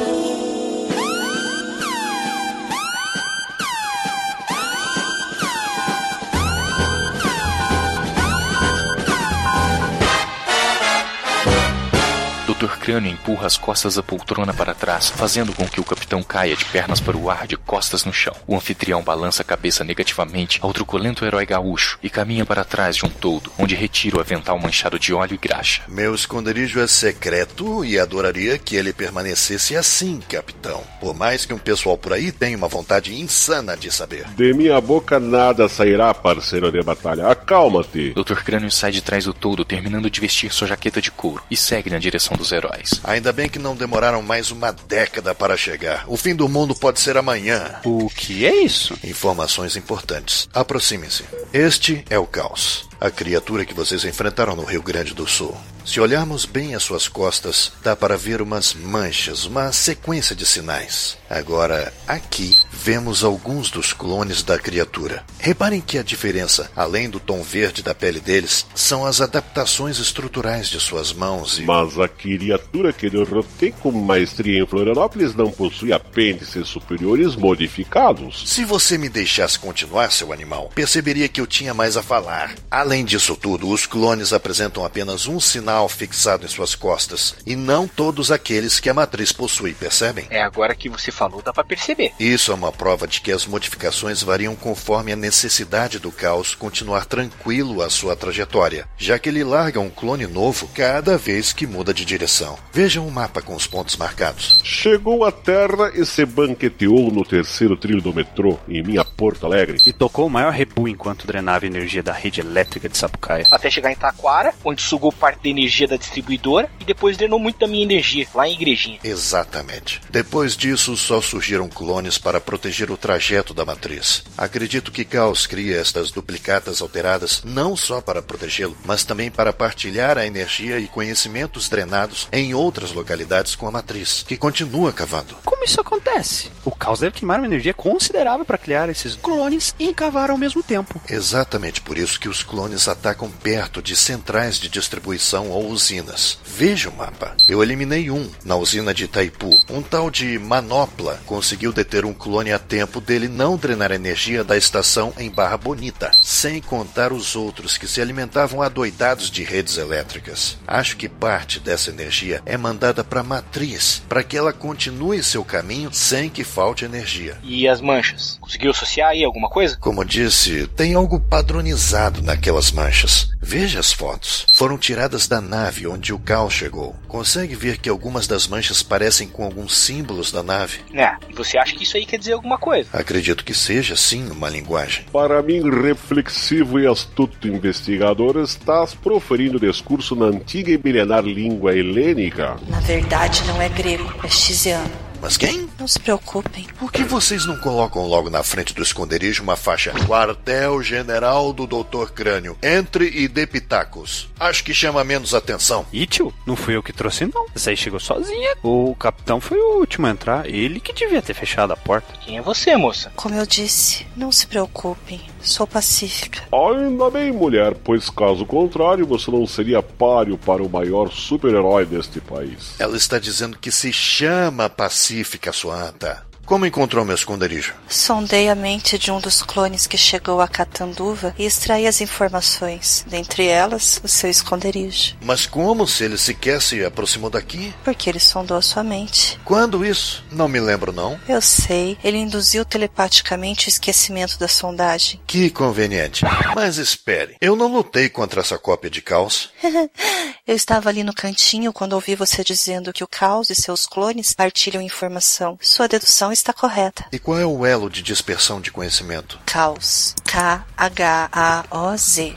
Dr. 12.63 12.77
Crânio 12.79 13.11
empurra 13.11 13.45
as 13.45 13.57
costas 13.57 13.95
da 13.95 14.03
poltrona 14.03 14.53
para 14.53 14.73
trás, 14.73 15.09
fazendo 15.09 15.51
com 15.51 15.67
que 15.67 15.81
o 15.81 15.83
capitão 15.83 16.23
caia 16.23 16.55
de 16.55 16.63
pernas 16.63 17.01
para 17.01 17.17
o 17.17 17.29
ar 17.29 17.45
de 17.45 17.57
costas 17.57 18.05
no 18.05 18.13
chão. 18.13 18.33
O 18.47 18.55
anfitrião 18.55 19.03
balança 19.03 19.41
a 19.41 19.45
cabeça 19.45 19.83
negativamente 19.83 20.59
ao 20.61 20.71
truculento 20.71 21.25
herói 21.25 21.45
gaúcho 21.45 21.99
e 22.01 22.09
caminha 22.09 22.45
para 22.45 22.63
trás 22.63 22.95
de 22.95 23.05
um 23.05 23.09
toldo, 23.09 23.51
onde 23.59 23.75
retira 23.75 24.15
o 24.15 24.21
avental 24.21 24.57
manchado 24.57 24.97
de 24.97 25.13
óleo 25.13 25.33
e 25.33 25.37
graxa. 25.37 25.81
Meu 25.89 26.15
esconderijo 26.15 26.79
é 26.79 26.87
secreto 26.87 27.83
e 27.83 27.99
adoraria 27.99 28.57
que 28.57 28.77
ele 28.77 28.93
permanecesse 28.93 29.75
assim, 29.75 30.21
capitão. 30.29 30.81
Por 31.01 31.13
mais 31.13 31.45
que 31.45 31.53
um 31.53 31.59
pessoal 31.59 31.97
por 31.97 32.13
aí 32.13 32.31
tenha 32.31 32.55
uma 32.55 32.69
vontade 32.69 33.13
insana 33.13 33.75
de 33.75 33.91
saber. 33.91 34.25
De 34.37 34.53
minha 34.53 34.79
boca 34.79 35.19
nada 35.19 35.67
sairá, 35.67 36.13
parceiro 36.13 36.71
de 36.71 36.81
batalha. 36.81 37.27
Acalma-te. 37.27 38.13
Dr. 38.13 38.41
Crânio 38.41 38.71
sai 38.71 38.93
de 38.93 39.01
trás 39.01 39.25
do 39.25 39.33
toldo, 39.33 39.65
terminando 39.65 40.09
de 40.09 40.21
vestir 40.21 40.53
sua 40.53 40.69
jaqueta 40.69 41.01
de 41.01 41.11
couro, 41.11 41.43
e 41.51 41.57
segue 41.57 41.89
na 41.89 41.99
direção 41.99 42.37
dos 42.37 42.52
heróis. 42.53 43.01
Ainda 43.03 43.33
bem 43.33 43.49
que 43.49 43.59
não 43.59 43.75
demoraram 43.75 44.21
mais 44.21 44.51
uma 44.51 44.71
década 44.71 45.35
para 45.35 45.57
chegar. 45.57 46.05
O 46.07 46.15
fim 46.15 46.35
do 46.35 46.47
mundo 46.47 46.73
pode 46.73 46.99
ser 46.99 47.17
amanhã. 47.17 47.79
O 47.83 48.09
que 48.09 48.45
é 48.45 48.63
isso? 48.63 48.97
Informações 49.03 49.75
importantes. 49.75 50.47
Aproximem-se. 50.53 51.25
Este 51.51 52.05
é 52.09 52.17
o 52.17 52.25
caos. 52.25 52.87
A 53.01 53.11
criatura 53.11 53.65
que 53.65 53.73
vocês 53.73 54.05
enfrentaram 54.05 54.55
no 54.55 54.63
Rio 54.63 54.81
Grande 54.81 55.13
do 55.13 55.27
Sul. 55.27 55.57
Se 55.85 55.99
olharmos 55.99 56.45
bem 56.45 56.75
às 56.75 56.83
suas 56.83 57.09
costas, 57.09 57.73
dá 57.83 57.93
para 57.93 58.15
ver 58.15 58.41
umas 58.41 58.73
manchas, 58.73 59.45
uma 59.45 59.71
sequência 59.73 60.33
de 60.33 60.45
sinais. 60.45 61.17
Agora, 61.29 61.93
aqui, 62.07 62.55
vemos 62.71 63.23
alguns 63.23 63.69
dos 63.69 63.91
clones 63.91 64.43
da 64.43 64.57
criatura. 64.57 65.25
Reparem 65.39 65.81
que 65.81 65.97
a 65.97 66.03
diferença, 66.03 66.71
além 66.73 67.09
do 67.09 67.19
tom 67.19 67.43
verde 67.43 67.83
da 67.83 67.93
pele 67.93 68.21
deles, 68.21 68.65
são 68.73 69.05
as 69.05 69.19
adaptações 69.19 69.99
estruturais 69.99 70.69
de 70.69 70.79
suas 70.79 71.11
mãos 71.11 71.59
e. 71.59 71.63
Mas 71.63 71.99
a 71.99 72.07
criatura 72.07 72.93
que 72.93 73.09
derrotei 73.09 73.71
com 73.71 73.91
maestria 73.91 74.63
em 74.63 74.65
Florianópolis 74.65 75.35
não 75.35 75.51
possui 75.51 75.91
apêndices 75.91 76.67
superiores 76.67 77.35
modificados. 77.35 78.43
Se 78.45 78.63
você 78.63 78.97
me 78.97 79.09
deixasse 79.09 79.59
continuar, 79.59 80.11
seu 80.11 80.31
animal, 80.31 80.71
perceberia 80.73 81.27
que 81.27 81.41
eu 81.41 81.47
tinha 81.47 81.73
mais 81.73 81.97
a 81.97 82.03
falar. 82.03 82.55
Além 82.71 83.03
disso 83.03 83.35
tudo, 83.35 83.67
os 83.69 83.85
clones 83.85 84.31
apresentam 84.31 84.85
apenas 84.85 85.27
um 85.27 85.39
sinal 85.39 85.72
fixado 85.89 86.45
em 86.45 86.49
suas 86.49 86.75
costas, 86.75 87.35
e 87.45 87.55
não 87.55 87.87
todos 87.87 88.31
aqueles 88.31 88.79
que 88.79 88.89
a 88.89 88.93
matriz 88.93 89.31
possui, 89.31 89.73
percebem? 89.73 90.25
É 90.29 90.41
agora 90.41 90.75
que 90.75 90.89
você 90.89 91.11
falou, 91.11 91.41
dá 91.41 91.53
pra 91.53 91.63
perceber. 91.63 92.11
Isso 92.19 92.51
é 92.51 92.55
uma 92.55 92.71
prova 92.71 93.07
de 93.07 93.21
que 93.21 93.31
as 93.31 93.45
modificações 93.45 94.21
variam 94.21 94.55
conforme 94.55 95.11
a 95.11 95.15
necessidade 95.15 95.99
do 95.99 96.11
caos 96.11 96.55
continuar 96.55 97.05
tranquilo 97.05 97.81
a 97.81 97.89
sua 97.89 98.15
trajetória, 98.15 98.87
já 98.97 99.17
que 99.17 99.29
ele 99.29 99.43
larga 99.43 99.79
um 99.79 99.89
clone 99.89 100.27
novo 100.27 100.67
cada 100.73 101.17
vez 101.17 101.53
que 101.53 101.67
muda 101.67 101.93
de 101.93 102.05
direção. 102.05 102.57
Vejam 102.71 103.07
o 103.07 103.11
mapa 103.11 103.41
com 103.41 103.55
os 103.55 103.67
pontos 103.67 103.95
marcados. 103.97 104.59
Chegou 104.63 105.25
à 105.25 105.31
Terra 105.31 105.91
e 105.95 106.05
se 106.05 106.25
banqueteou 106.25 107.11
no 107.11 107.23
terceiro 107.23 107.75
trilho 107.75 108.01
do 108.01 108.13
metrô, 108.13 108.59
em 108.67 108.83
minha 108.83 109.03
Porto 109.03 109.45
Alegre. 109.45 109.77
E 109.85 109.93
tocou 109.93 110.27
o 110.27 110.29
maior 110.29 110.51
rebu 110.51 110.87
enquanto 110.87 111.27
drenava 111.27 111.65
a 111.65 111.67
energia 111.67 112.03
da 112.03 112.13
rede 112.13 112.41
elétrica 112.41 112.89
de 112.89 112.97
Sapucaia. 112.97 113.45
Até 113.51 113.69
chegar 113.69 113.91
em 113.91 113.95
Taquara, 113.95 114.53
onde 114.63 114.81
sugou 114.81 115.11
parte 115.11 115.43
da 115.43 115.49
energia 115.49 115.62
energia 115.63 115.87
da 115.87 115.97
distribuidora 115.97 116.69
e 116.79 116.83
depois 116.83 117.17
drenou 117.17 117.39
muito 117.39 117.59
da 117.59 117.67
minha 117.67 117.83
energia, 117.83 118.27
lá 118.33 118.47
em 118.47 118.53
igrejinha. 118.53 118.99
Exatamente. 119.03 120.01
Depois 120.09 120.55
disso, 120.55 120.95
só 120.95 121.21
surgiram 121.21 121.69
clones 121.69 122.17
para 122.17 122.41
proteger 122.41 122.91
o 122.91 122.97
trajeto 122.97 123.53
da 123.53 123.65
matriz. 123.65 124.23
Acredito 124.37 124.91
que 124.91 125.05
Caos 125.05 125.47
cria 125.47 125.79
estas 125.79 126.11
duplicatas 126.11 126.81
alteradas 126.81 127.41
não 127.45 127.75
só 127.75 128.01
para 128.01 128.21
protegê-lo, 128.21 128.77
mas 128.85 129.03
também 129.03 129.31
para 129.31 129.53
partilhar 129.53 130.17
a 130.17 130.25
energia 130.25 130.79
e 130.79 130.87
conhecimentos 130.87 131.69
drenados 131.69 132.27
em 132.31 132.53
outras 132.53 132.91
localidades 132.91 133.55
com 133.55 133.67
a 133.67 133.71
matriz, 133.71 134.23
que 134.27 134.37
continua 134.37 134.91
cavando. 134.91 135.35
Como 135.45 135.63
isso 135.63 135.79
acontece? 135.79 136.51
O 136.65 136.71
caos 136.71 136.99
deve 136.99 137.15
queimar 137.15 137.39
uma 137.39 137.47
energia 137.47 137.73
considerável 137.73 138.45
para 138.45 138.57
criar 138.57 138.89
esses 138.89 139.15
clones 139.15 139.73
e 139.79 139.93
cavar 139.93 140.29
ao 140.29 140.37
mesmo 140.37 140.61
tempo. 140.61 141.01
Exatamente 141.09 141.81
por 141.81 141.97
isso 141.97 142.19
que 142.19 142.29
os 142.29 142.43
clones 142.43 142.87
atacam 142.87 143.29
perto 143.29 143.81
de 143.81 143.95
centrais 143.95 144.57
de 144.59 144.69
distribuição 144.69 145.51
ou 145.53 145.69
usinas. 145.69 146.39
Veja 146.45 146.89
o 146.89 146.95
mapa. 146.95 147.35
Eu 147.47 147.61
eliminei 147.61 148.09
um 148.09 148.29
na 148.43 148.55
usina 148.55 148.93
de 148.93 149.05
Itaipu. 149.05 149.49
Um 149.69 149.81
tal 149.81 150.09
de 150.09 150.37
Manopla 150.39 151.19
conseguiu 151.25 151.71
deter 151.71 152.05
um 152.05 152.13
clone 152.13 152.51
a 152.51 152.59
tempo 152.59 152.99
dele 152.99 153.27
não 153.27 153.57
drenar 153.57 153.91
energia 153.91 154.43
da 154.43 154.57
estação 154.57 155.13
em 155.17 155.29
Barra 155.29 155.57
Bonita, 155.57 156.11
sem 156.21 156.61
contar 156.61 157.13
os 157.13 157.35
outros 157.35 157.77
que 157.77 157.87
se 157.87 158.01
alimentavam 158.01 158.61
adoidados 158.61 159.29
de 159.29 159.43
redes 159.43 159.77
elétricas. 159.77 160.57
Acho 160.67 160.97
que 160.97 161.07
parte 161.07 161.59
dessa 161.59 161.89
energia 161.89 162.41
é 162.45 162.57
mandada 162.57 163.03
para 163.03 163.21
a 163.21 163.23
matriz, 163.23 164.01
para 164.09 164.23
que 164.23 164.37
ela 164.37 164.53
continue 164.53 165.23
seu 165.23 165.43
caminho 165.43 165.93
sem 165.93 166.29
que 166.29 166.43
falte 166.43 166.85
energia. 166.85 167.37
E 167.43 167.67
as 167.67 167.81
manchas? 167.81 168.37
Conseguiu 168.39 168.71
associar 168.71 169.09
aí 169.09 169.23
alguma 169.23 169.49
coisa? 169.49 169.77
Como 169.77 170.03
disse, 170.03 170.67
tem 170.75 170.93
algo 170.95 171.19
padronizado 171.19 172.21
naquelas 172.21 172.71
manchas. 172.71 173.29
Veja 173.41 173.79
as 173.79 173.91
fotos. 173.91 174.45
Foram 174.55 174.77
tiradas 174.77 175.27
da 175.27 175.41
nave 175.43 175.87
onde 175.87 176.13
o 176.13 176.19
caos 176.19 176.53
chegou. 176.53 176.95
Consegue 177.07 177.55
ver 177.55 177.77
que 177.77 177.89
algumas 177.89 178.25
das 178.27 178.47
manchas 178.47 178.81
parecem 178.81 179.27
com 179.27 179.43
alguns 179.43 179.77
símbolos 179.77 180.31
da 180.31 180.41
nave? 180.41 180.79
É, 180.93 181.15
e 181.29 181.33
você 181.33 181.57
acha 181.57 181.75
que 181.75 181.83
isso 181.83 181.97
aí 181.97 182.05
quer 182.05 182.17
dizer 182.17 182.33
alguma 182.33 182.57
coisa? 182.57 182.89
Acredito 182.91 183.43
que 183.43 183.53
seja, 183.53 183.95
sim, 183.95 184.29
uma 184.31 184.49
linguagem. 184.49 185.05
Para 185.11 185.41
mim, 185.41 185.61
reflexivo 185.69 186.79
e 186.79 186.87
astuto 186.87 187.47
investigador, 187.47 188.37
estás 188.37 188.93
proferindo 188.93 189.59
discurso 189.59 190.15
na 190.15 190.25
antiga 190.25 190.71
e 190.71 190.81
milenar 190.81 191.23
língua 191.23 191.75
helênica. 191.75 192.57
Na 192.67 192.79
verdade, 192.79 193.43
não 193.45 193.61
é 193.61 193.69
grego, 193.69 194.11
é 194.23 194.29
xiziano. 194.29 195.02
Mas 195.23 195.37
quem? 195.37 195.69
Não 195.79 195.87
se 195.87 195.97
preocupem. 195.97 196.67
Por 196.77 196.91
que 196.91 197.01
vocês 197.01 197.45
não 197.45 197.57
colocam 197.57 198.05
logo 198.05 198.29
na 198.29 198.43
frente 198.43 198.73
do 198.73 198.83
esconderijo 198.83 199.41
uma 199.41 199.55
faixa 199.55 199.93
Quartel-General 200.05 201.53
do 201.53 201.65
Dr. 201.65 202.11
Crânio? 202.13 202.57
Entre 202.61 203.07
e 203.07 203.29
dê 203.29 203.47
pitacos. 203.47 204.27
Acho 204.37 204.65
que 204.65 204.73
chama 204.73 205.01
menos 205.05 205.33
atenção. 205.33 205.85
E 205.93 206.05
tio, 206.05 206.33
não 206.45 206.57
fui 206.57 206.75
eu 206.75 206.83
que 206.83 206.91
trouxe 206.91 207.25
não. 207.33 207.45
Essa 207.55 207.69
aí 207.69 207.77
chegou 207.77 208.01
sozinha. 208.01 208.57
O 208.61 208.93
capitão 208.99 209.39
foi 209.39 209.57
o 209.57 209.77
último 209.79 210.07
a 210.07 210.09
entrar. 210.09 210.45
Ele 210.45 210.81
que 210.81 210.91
devia 210.91 211.21
ter 211.21 211.33
fechado 211.33 211.71
a 211.71 211.77
porta. 211.77 212.13
Quem 212.25 212.37
é 212.37 212.41
você, 212.41 212.75
moça? 212.75 213.09
Como 213.15 213.33
eu 213.33 213.45
disse, 213.45 214.05
não 214.17 214.29
se 214.29 214.45
preocupem. 214.45 215.21
Sou 215.39 215.65
pacífica. 215.65 216.41
Ainda 216.51 217.09
bem, 217.09 217.31
mulher, 217.31 217.75
pois 217.75 218.09
caso 218.09 218.45
contrário 218.45 219.05
você 219.05 219.31
não 219.31 219.47
seria 219.47 219.81
páreo 219.81 220.37
para 220.37 220.61
o 220.61 220.69
maior 220.69 221.11
super-herói 221.11 221.85
deste 221.85 222.19
país. 222.19 222.75
Ela 222.77 222.97
está 222.97 223.19
dizendo 223.19 223.57
que 223.57 223.71
se 223.71 223.93
chama 223.93 224.69
Pacífica, 224.69 225.12
sua 225.51 225.87
anta. 225.87 226.32
Como 226.45 226.65
encontrou 226.65 227.05
meu 227.05 227.15
esconderijo? 227.15 227.73
Sondei 227.87 228.49
a 228.49 228.55
mente 228.55 228.97
de 228.97 229.09
um 229.11 229.19
dos 229.19 229.41
clones 229.41 229.87
que 229.87 229.97
chegou 229.97 230.41
a 230.41 230.47
Catanduva 230.47 231.33
e 231.39 231.45
extraí 231.45 231.87
as 231.87 232.01
informações, 232.01 233.05
dentre 233.07 233.47
elas 233.47 234.01
o 234.03 234.09
seu 234.09 234.29
esconderijo. 234.29 235.15
Mas 235.21 235.45
como 235.45 235.87
se 235.87 236.03
ele 236.03 236.17
sequer 236.17 236.61
se 236.61 236.83
aproximou 236.83 237.29
daqui? 237.29 237.73
Porque 237.83 238.09
ele 238.09 238.19
sondou 238.19 238.57
a 238.57 238.61
sua 238.61 238.83
mente. 238.83 239.39
Quando 239.45 239.85
isso? 239.85 240.23
Não 240.31 240.49
me 240.49 240.59
lembro, 240.59 240.91
não. 240.91 241.17
Eu 241.29 241.41
sei, 241.41 241.97
ele 242.03 242.17
induziu 242.17 242.65
telepaticamente 242.65 243.67
o 243.67 243.69
esquecimento 243.69 244.37
da 244.37 244.47
sondagem. 244.47 245.21
Que 245.25 245.49
conveniente. 245.49 246.25
Mas 246.53 246.77
espere, 246.77 247.37
eu 247.39 247.55
não 247.55 247.71
lutei 247.71 248.09
contra 248.09 248.41
essa 248.41 248.57
cópia 248.57 248.89
de 248.89 249.01
caos. 249.01 249.49
eu 250.45 250.55
estava 250.55 250.89
ali 250.89 251.03
no 251.03 251.13
cantinho 251.13 251.71
quando 251.71 251.93
ouvi 251.93 252.15
você 252.15 252.43
dizendo 252.43 252.91
que 252.91 253.03
o 253.03 253.07
caos 253.07 253.49
e 253.49 253.55
seus 253.55 253.85
clones 253.85 254.33
partilham 254.33 254.81
informação. 254.81 255.57
Sua 255.61 255.87
dedução 255.87 256.32
está 256.33 256.51
correta. 256.51 257.05
E 257.11 257.19
qual 257.19 257.39
é 257.39 257.45
o 257.45 257.65
elo 257.65 257.89
de 257.89 258.01
dispersão 258.01 258.59
de 258.59 258.71
conhecimento? 258.71 259.39
Caos. 259.45 260.15
K-H-A-O-Z. 260.25 261.33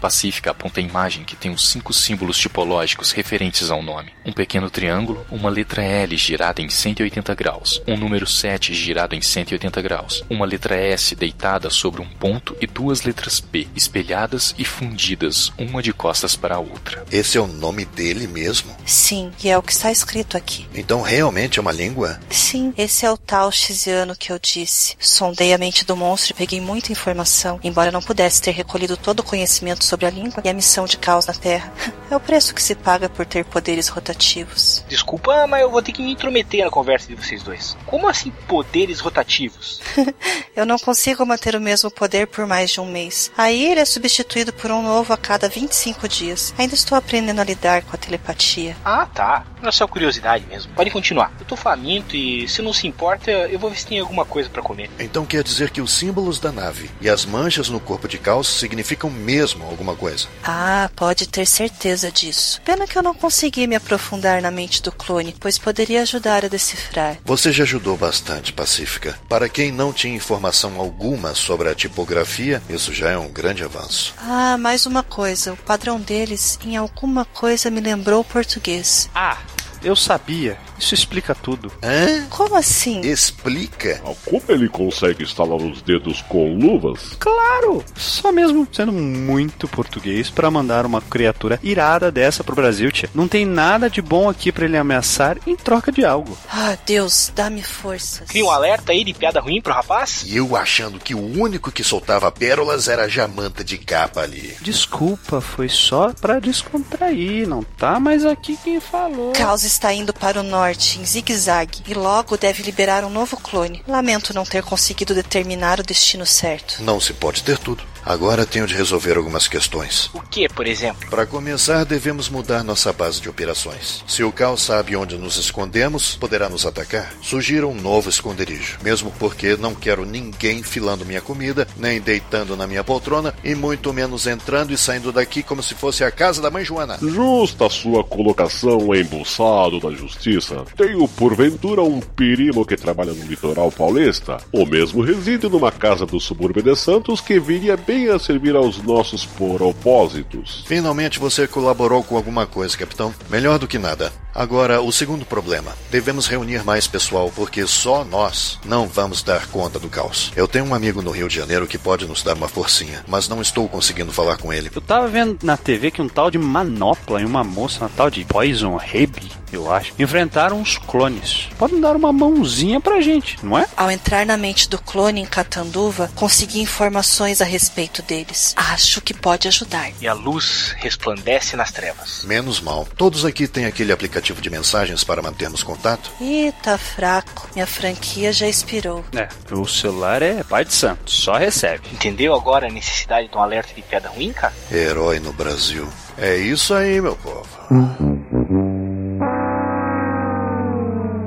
Pacífica 0.00 0.50
aponta 0.50 0.80
a 0.80 0.82
imagem 0.82 1.24
que 1.24 1.34
tem 1.34 1.50
os 1.50 1.70
cinco 1.70 1.94
símbolos 1.94 2.36
tipológicos 2.36 3.10
referentes 3.10 3.70
ao 3.70 3.82
nome. 3.82 4.12
Um 4.24 4.32
pequeno 4.32 4.68
triângulo, 4.68 5.26
uma 5.30 5.48
letra 5.48 5.82
L 5.82 6.14
girada 6.16 6.60
em 6.60 6.68
180 6.68 7.34
graus, 7.34 7.82
um 7.86 7.96
número 7.96 8.26
7 8.26 8.74
girado 8.74 9.14
em 9.14 9.22
180 9.22 9.80
graus, 9.80 10.22
uma 10.28 10.44
letra 10.44 10.76
S 10.76 11.14
deitada 11.14 11.70
sobre 11.70 12.02
um 12.02 12.08
ponto 12.08 12.54
e 12.60 12.66
duas 12.66 13.02
letras 13.02 13.40
P 13.40 13.66
espelhadas 13.74 14.54
e 14.58 14.64
fundidas, 14.64 15.50
uma 15.58 15.82
de 15.82 15.92
costas 15.92 16.36
para 16.36 16.56
a 16.56 16.60
outra. 16.60 17.04
Esse 17.10 17.38
é 17.38 17.40
o 17.40 17.46
nome 17.46 17.86
dele 17.86 18.26
mesmo? 18.26 18.76
Sim, 18.84 19.32
e 19.42 19.48
é 19.48 19.56
o 19.56 19.62
que 19.62 19.72
está 19.72 19.90
escrito 19.90 20.36
aqui. 20.36 20.68
Então 20.74 21.00
realmente 21.00 21.58
é 21.58 21.62
uma 21.62 21.72
língua? 21.72 22.20
Sim, 22.28 22.74
esse 22.76 23.06
é 23.06 23.10
o 23.10 23.16
tal 23.16 23.50
Xiziano 23.86 24.16
que 24.16 24.32
eu 24.32 24.38
disse. 24.38 24.96
Sondei 24.98 25.54
a 25.54 25.58
mente 25.58 25.84
do 25.84 25.96
monstro 25.96 26.32
e 26.32 26.36
peguei 26.36 26.60
muita 26.60 26.90
informação, 26.90 27.60
embora 27.62 27.92
não 27.92 28.02
pudesse 28.02 28.42
ter 28.42 28.50
recolhido 28.50 28.96
todo 28.96 29.20
o 29.20 29.22
conhecimento 29.22 29.84
sobre 29.84 30.06
a 30.06 30.10
língua 30.10 30.42
e 30.44 30.48
a 30.48 30.52
missão 30.52 30.86
de 30.86 30.98
caos 30.98 31.26
na 31.26 31.34
Terra. 31.34 31.72
É 32.08 32.14
o 32.14 32.20
preço 32.20 32.54
que 32.54 32.62
se 32.62 32.76
paga 32.76 33.08
por 33.08 33.26
ter 33.26 33.44
poderes 33.44 33.88
rotativos. 33.88 34.84
Desculpa, 34.88 35.44
mas 35.48 35.62
eu 35.62 35.70
vou 35.70 35.82
ter 35.82 35.90
que 35.90 36.00
me 36.00 36.12
intrometer 36.12 36.64
na 36.64 36.70
conversa 36.70 37.08
de 37.08 37.16
vocês 37.16 37.42
dois. 37.42 37.76
Como 37.84 38.08
assim 38.08 38.30
poderes 38.46 39.00
rotativos? 39.00 39.80
eu 40.54 40.64
não 40.64 40.78
consigo 40.78 41.26
manter 41.26 41.56
o 41.56 41.60
mesmo 41.60 41.90
poder 41.90 42.28
por 42.28 42.46
mais 42.46 42.70
de 42.70 42.80
um 42.80 42.86
mês. 42.86 43.32
Aí 43.36 43.72
ele 43.72 43.80
é 43.80 43.84
substituído 43.84 44.52
por 44.52 44.70
um 44.70 44.82
novo 44.82 45.12
a 45.12 45.16
cada 45.16 45.48
25 45.48 46.08
dias. 46.08 46.54
Ainda 46.56 46.74
estou 46.74 46.96
aprendendo 46.96 47.40
a 47.40 47.44
lidar 47.44 47.82
com 47.82 47.96
a 47.96 47.98
telepatia. 47.98 48.76
Ah, 48.84 49.08
tá. 49.12 49.44
Não 49.60 49.68
é 49.68 49.72
só 49.72 49.88
curiosidade 49.88 50.46
mesmo. 50.46 50.72
Pode 50.74 50.92
continuar. 50.92 51.32
Eu 51.40 51.44
tô 51.44 51.56
faminto 51.56 52.14
e, 52.14 52.46
se 52.46 52.62
não 52.62 52.72
se 52.72 52.86
importa, 52.86 53.32
eu 53.32 53.58
vou 53.58 53.68
se 53.76 53.86
tem 53.86 53.98
alguma 53.98 54.24
coisa 54.24 54.48
para 54.48 54.62
comer. 54.62 54.90
Então 54.98 55.26
quer 55.26 55.42
dizer 55.42 55.70
que 55.70 55.80
os 55.80 55.92
símbolos 55.92 56.40
da 56.40 56.52
nave 56.52 56.90
e 57.00 57.08
as 57.08 57.24
manchas 57.24 57.68
no 57.68 57.80
corpo 57.80 58.08
de 58.08 58.18
caos 58.18 58.48
significam 58.48 59.10
mesmo 59.10 59.64
alguma 59.64 59.94
coisa? 59.94 60.26
Ah, 60.42 60.90
pode 60.94 61.26
ter 61.28 61.46
certeza 61.46 62.10
disso. 62.10 62.60
Pena 62.64 62.86
que 62.86 62.96
eu 62.96 63.02
não 63.02 63.14
consegui 63.14 63.66
me 63.66 63.76
aprofundar 63.76 64.40
na 64.40 64.50
mente 64.50 64.82
do 64.82 64.92
clone, 64.92 65.34
pois 65.38 65.58
poderia 65.58 66.02
ajudar 66.02 66.44
a 66.44 66.48
decifrar. 66.48 67.18
Você 67.24 67.52
já 67.52 67.64
ajudou 67.64 67.96
bastante, 67.96 68.52
Pacífica. 68.52 69.18
Para 69.28 69.48
quem 69.48 69.70
não 69.72 69.92
tinha 69.92 70.14
informação 70.14 70.78
alguma 70.78 71.34
sobre 71.34 71.68
a 71.68 71.74
tipografia, 71.74 72.62
isso 72.68 72.92
já 72.92 73.10
é 73.10 73.18
um 73.18 73.28
grande 73.28 73.62
avanço. 73.62 74.14
Ah, 74.18 74.56
mais 74.58 74.86
uma 74.86 75.02
coisa. 75.02 75.52
O 75.52 75.56
padrão 75.56 76.00
deles 76.00 76.58
em 76.64 76.76
alguma 76.76 77.24
coisa 77.24 77.70
me 77.70 77.80
lembrou 77.80 78.20
o 78.20 78.24
português. 78.24 79.10
Ah, 79.14 79.38
eu 79.86 79.96
sabia. 79.96 80.58
Isso 80.78 80.94
explica 80.94 81.34
tudo. 81.34 81.72
Hã? 81.82 82.26
Como 82.28 82.54
assim? 82.54 83.00
Explica. 83.00 84.00
Como 84.24 84.42
ele 84.48 84.68
consegue 84.68 85.22
estalar 85.22 85.56
os 85.56 85.80
dedos 85.80 86.22
com 86.22 86.54
luvas? 86.54 87.16
Claro! 87.18 87.84
Só 87.94 88.30
mesmo 88.30 88.66
sendo 88.70 88.92
muito 88.92 89.68
português 89.68 90.28
para 90.28 90.50
mandar 90.50 90.84
uma 90.84 91.00
criatura 91.00 91.58
irada 91.62 92.10
dessa 92.10 92.44
pro 92.44 92.56
Brasil, 92.56 92.90
tia. 92.90 93.08
Não 93.14 93.28
tem 93.28 93.46
nada 93.46 93.88
de 93.88 94.02
bom 94.02 94.28
aqui 94.28 94.52
para 94.52 94.64
ele 94.64 94.76
ameaçar 94.76 95.38
em 95.46 95.56
troca 95.56 95.90
de 95.90 96.04
algo. 96.04 96.36
Ah, 96.50 96.76
Deus, 96.84 97.32
dá-me 97.34 97.62
forças. 97.62 98.28
Cria 98.28 98.44
um 98.44 98.50
alerta 98.50 98.92
aí 98.92 99.04
de 99.04 99.14
piada 99.14 99.40
ruim 99.40 99.62
pro 99.62 99.72
rapaz? 99.72 100.24
E 100.26 100.36
eu 100.36 100.56
achando 100.56 100.98
que 100.98 101.14
o 101.14 101.40
único 101.40 101.70
que 101.72 101.84
soltava 101.84 102.30
pérolas 102.30 102.88
era 102.88 103.04
a 103.04 103.08
Jamanta 103.08 103.64
de 103.64 103.78
capa 103.78 104.20
ali. 104.20 104.56
Desculpa, 104.60 105.40
foi 105.40 105.68
só 105.68 106.12
pra 106.12 106.38
descontrair, 106.38 107.48
não 107.48 107.62
tá 107.62 107.98
mais 107.98 108.24
aqui 108.24 108.58
quem 108.62 108.80
falou. 108.80 109.32
Caos 109.32 109.64
está 109.76 109.92
indo 109.92 110.12
para 110.12 110.40
o 110.40 110.42
norte, 110.42 110.98
em 110.98 111.04
zigue-zague, 111.04 111.82
e 111.86 111.92
logo 111.92 112.36
deve 112.36 112.62
liberar 112.62 113.04
um 113.04 113.10
novo 113.10 113.36
clone. 113.36 113.82
Lamento 113.86 114.32
não 114.32 114.44
ter 114.44 114.62
conseguido 114.62 115.14
determinar 115.14 115.78
o 115.78 115.82
destino 115.82 116.24
certo. 116.24 116.82
Não 116.82 116.98
se 116.98 117.12
pode 117.12 117.42
ter 117.42 117.58
tudo. 117.58 117.84
Agora 118.06 118.46
tenho 118.46 118.68
de 118.68 118.74
resolver 118.76 119.16
algumas 119.16 119.48
questões. 119.48 120.08
O 120.14 120.20
que, 120.20 120.48
por 120.48 120.64
exemplo? 120.64 121.10
Para 121.10 121.26
começar, 121.26 121.84
devemos 121.84 122.28
mudar 122.28 122.62
nossa 122.62 122.92
base 122.92 123.20
de 123.20 123.28
operações. 123.28 124.04
Se 124.06 124.22
o 124.22 124.30
Cal 124.30 124.56
sabe 124.56 124.94
onde 124.94 125.18
nos 125.18 125.36
escondemos, 125.36 126.14
poderá 126.14 126.48
nos 126.48 126.64
atacar. 126.64 127.12
Sugira 127.20 127.66
um 127.66 127.74
novo 127.74 128.08
esconderijo, 128.08 128.78
mesmo 128.80 129.12
porque 129.18 129.56
não 129.56 129.74
quero 129.74 130.06
ninguém 130.06 130.62
filando 130.62 131.04
minha 131.04 131.20
comida, 131.20 131.66
nem 131.76 132.00
deitando 132.00 132.56
na 132.56 132.64
minha 132.64 132.84
poltrona, 132.84 133.34
e 133.42 133.56
muito 133.56 133.92
menos 133.92 134.28
entrando 134.28 134.72
e 134.72 134.78
saindo 134.78 135.10
daqui 135.10 135.42
como 135.42 135.60
se 135.60 135.74
fosse 135.74 136.04
a 136.04 136.10
casa 136.12 136.40
da 136.40 136.48
mãe 136.48 136.64
Joana. 136.64 136.98
Justa 137.02 137.66
a 137.66 137.70
sua 137.70 138.04
colocação, 138.04 138.94
embuçado 138.94 139.80
da 139.80 139.90
justiça. 139.90 140.64
Tenho, 140.76 141.08
porventura, 141.08 141.82
um 141.82 141.98
primo 141.98 142.64
que 142.64 142.76
trabalha 142.76 143.12
no 143.12 143.24
litoral 143.24 143.72
paulista, 143.72 144.36
ou 144.52 144.64
mesmo 144.64 145.02
reside 145.02 145.48
numa 145.48 145.72
casa 145.72 146.06
do 146.06 146.20
subúrbio 146.20 146.62
de 146.62 146.76
Santos 146.76 147.20
que 147.20 147.40
viria 147.40 147.76
bem 147.76 147.95
venha 147.96 148.18
servir 148.18 148.54
aos 148.54 148.76
nossos 148.82 149.24
propósitos. 149.24 150.62
Finalmente 150.66 151.18
você 151.18 151.48
colaborou 151.48 152.02
com 152.04 152.16
alguma 152.16 152.46
coisa, 152.46 152.76
capitão. 152.76 153.14
Melhor 153.30 153.58
do 153.58 153.66
que 153.66 153.78
nada. 153.78 154.12
Agora, 154.34 154.82
o 154.82 154.92
segundo 154.92 155.24
problema. 155.24 155.72
Devemos 155.90 156.26
reunir 156.26 156.62
mais 156.62 156.86
pessoal, 156.86 157.32
porque 157.34 157.66
só 157.66 158.04
nós 158.04 158.58
não 158.66 158.86
vamos 158.86 159.22
dar 159.22 159.46
conta 159.46 159.78
do 159.78 159.88
caos. 159.88 160.30
Eu 160.36 160.46
tenho 160.46 160.66
um 160.66 160.74
amigo 160.74 161.00
no 161.00 161.10
Rio 161.10 161.26
de 161.26 161.36
Janeiro 161.36 161.66
que 161.66 161.78
pode 161.78 162.06
nos 162.06 162.22
dar 162.22 162.34
uma 162.34 162.48
forcinha, 162.48 163.02
mas 163.08 163.28
não 163.28 163.40
estou 163.40 163.66
conseguindo 163.66 164.12
falar 164.12 164.36
com 164.36 164.52
ele. 164.52 164.70
Eu 164.74 164.82
tava 164.82 165.08
vendo 165.08 165.38
na 165.42 165.56
TV 165.56 165.90
que 165.90 166.02
um 166.02 166.08
tal 166.08 166.30
de 166.30 166.36
Manopla 166.36 167.22
e 167.22 167.24
uma 167.24 167.42
moça, 167.42 167.80
uma 167.80 167.88
tal 167.88 168.10
de 168.10 168.26
Poison 168.26 168.76
Raby, 168.76 169.32
eu 169.56 169.72
acho, 169.72 169.92
enfrentaram 169.98 170.60
os 170.60 170.78
clones. 170.78 171.48
Podem 171.58 171.80
dar 171.80 171.96
uma 171.96 172.12
mãozinha 172.12 172.80
pra 172.80 173.00
gente, 173.00 173.38
não 173.42 173.58
é? 173.58 173.66
Ao 173.76 173.90
entrar 173.90 174.24
na 174.24 174.36
mente 174.36 174.68
do 174.68 174.78
clone 174.78 175.20
em 175.20 175.26
Catanduva, 175.26 176.10
consegui 176.14 176.60
informações 176.60 177.40
a 177.40 177.44
respeito 177.44 178.02
deles. 178.02 178.54
Acho 178.56 179.00
que 179.00 179.14
pode 179.14 179.48
ajudar. 179.48 179.90
E 180.00 180.06
a 180.06 180.12
luz 180.12 180.74
resplandece 180.78 181.56
nas 181.56 181.70
trevas. 181.70 182.22
Menos 182.24 182.60
mal. 182.60 182.86
Todos 182.96 183.24
aqui 183.24 183.46
têm 183.46 183.66
aquele 183.66 183.92
aplicativo 183.92 184.40
de 184.40 184.50
mensagens 184.50 185.02
para 185.04 185.22
mantermos 185.22 185.62
contato? 185.62 186.10
Ih, 186.20 186.52
tá 186.62 186.78
fraco. 186.78 187.48
Minha 187.54 187.66
franquia 187.66 188.32
já 188.32 188.46
expirou. 188.46 189.04
É, 189.14 189.28
o 189.52 189.66
celular 189.66 190.22
é 190.22 190.42
pai 190.42 190.64
de 190.64 190.74
santo, 190.74 191.10
só 191.10 191.34
recebe. 191.34 191.82
Entendeu 191.92 192.34
agora 192.34 192.66
a 192.66 192.70
necessidade 192.70 193.28
de 193.28 193.36
um 193.36 193.40
alerta 193.40 193.74
de 193.74 193.82
pedra 193.82 194.10
ruim, 194.10 194.32
cara? 194.32 194.54
Herói 194.70 195.18
no 195.20 195.32
Brasil. 195.32 195.88
É 196.18 196.36
isso 196.36 196.72
aí, 196.74 197.00
meu 197.00 197.16
povo. 197.16 197.46